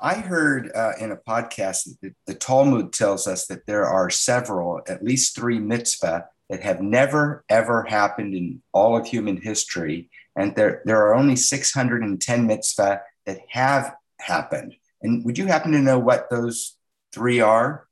I 0.00 0.14
heard 0.14 0.70
uh, 0.74 0.92
in 1.00 1.12
a 1.12 1.16
podcast 1.16 2.00
that 2.00 2.14
the 2.26 2.34
Talmud 2.34 2.92
tells 2.92 3.26
us 3.26 3.46
that 3.46 3.66
there 3.66 3.86
are 3.86 4.10
several, 4.10 4.80
at 4.88 5.04
least 5.04 5.36
three 5.36 5.58
mitzvah 5.58 6.26
that 6.50 6.62
have 6.62 6.80
never 6.80 7.44
ever 7.48 7.84
happened 7.84 8.34
in 8.34 8.62
all 8.72 8.96
of 8.96 9.06
human 9.06 9.36
history, 9.36 10.10
and 10.34 10.56
there 10.56 10.82
there 10.86 11.06
are 11.06 11.14
only 11.14 11.36
610 11.36 12.46
mitzvah 12.46 13.02
that 13.26 13.38
have 13.50 13.94
happened. 14.20 14.74
And 15.02 15.24
would 15.24 15.38
you 15.38 15.46
happen 15.46 15.72
to 15.72 15.78
know 15.78 15.98
what 15.98 16.28
those 16.30 16.76
three 17.12 17.40
are? 17.40 17.86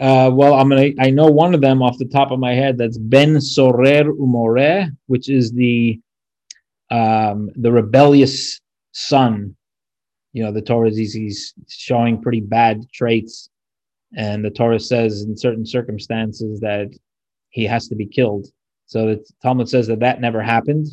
Uh, 0.00 0.30
well, 0.32 0.54
I'm 0.54 0.68
gonna. 0.68 0.90
I 1.00 1.10
know 1.10 1.26
one 1.26 1.54
of 1.54 1.60
them 1.60 1.82
off 1.82 1.98
the 1.98 2.04
top 2.04 2.30
of 2.30 2.38
my 2.38 2.54
head. 2.54 2.78
That's 2.78 2.96
Ben 2.96 3.40
Sorer 3.40 4.04
Umore, 4.04 4.90
which 5.06 5.28
is 5.28 5.52
the 5.52 6.00
um, 6.90 7.50
the 7.56 7.72
rebellious 7.72 8.60
son. 8.92 9.56
You 10.32 10.44
know, 10.44 10.52
the 10.52 10.62
Torah 10.62 10.88
is 10.88 11.12
he's 11.12 11.52
showing 11.68 12.22
pretty 12.22 12.40
bad 12.40 12.88
traits, 12.92 13.50
and 14.16 14.44
the 14.44 14.50
Torah 14.50 14.78
says 14.78 15.22
in 15.22 15.36
certain 15.36 15.66
circumstances 15.66 16.60
that 16.60 16.96
he 17.50 17.64
has 17.64 17.88
to 17.88 17.96
be 17.96 18.06
killed. 18.06 18.46
So 18.86 19.06
the 19.06 19.24
Talmud 19.42 19.68
says 19.68 19.88
that 19.88 20.00
that 20.00 20.20
never 20.20 20.40
happened. 20.42 20.86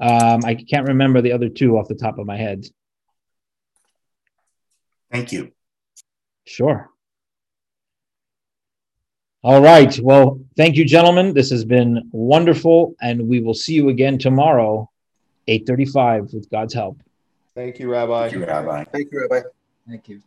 Um, 0.00 0.44
I 0.44 0.54
can't 0.54 0.88
remember 0.88 1.22
the 1.22 1.32
other 1.32 1.48
two 1.48 1.78
off 1.78 1.88
the 1.88 1.94
top 1.94 2.18
of 2.18 2.26
my 2.26 2.36
head. 2.36 2.64
Thank 5.10 5.32
you. 5.32 5.52
Sure. 6.46 6.90
All 9.42 9.62
right. 9.62 9.98
Well, 10.00 10.40
thank 10.56 10.76
you, 10.76 10.84
gentlemen. 10.84 11.32
This 11.32 11.50
has 11.50 11.64
been 11.64 12.08
wonderful, 12.12 12.94
and 13.00 13.26
we 13.26 13.40
will 13.40 13.54
see 13.54 13.72
you 13.74 13.88
again 13.88 14.18
tomorrow, 14.18 14.90
8:35, 15.48 16.34
with 16.34 16.50
God's 16.50 16.74
help. 16.74 17.00
Thank 17.54 17.78
you, 17.78 17.90
Rabbi. 17.90 18.28
Thank 18.28 18.34
you, 18.34 18.44
Rabbi. 18.46 18.84
Thank 18.84 19.12
you, 19.12 19.20
Rabbi. 19.20 19.48
Thank 19.88 20.08
you. 20.08 20.20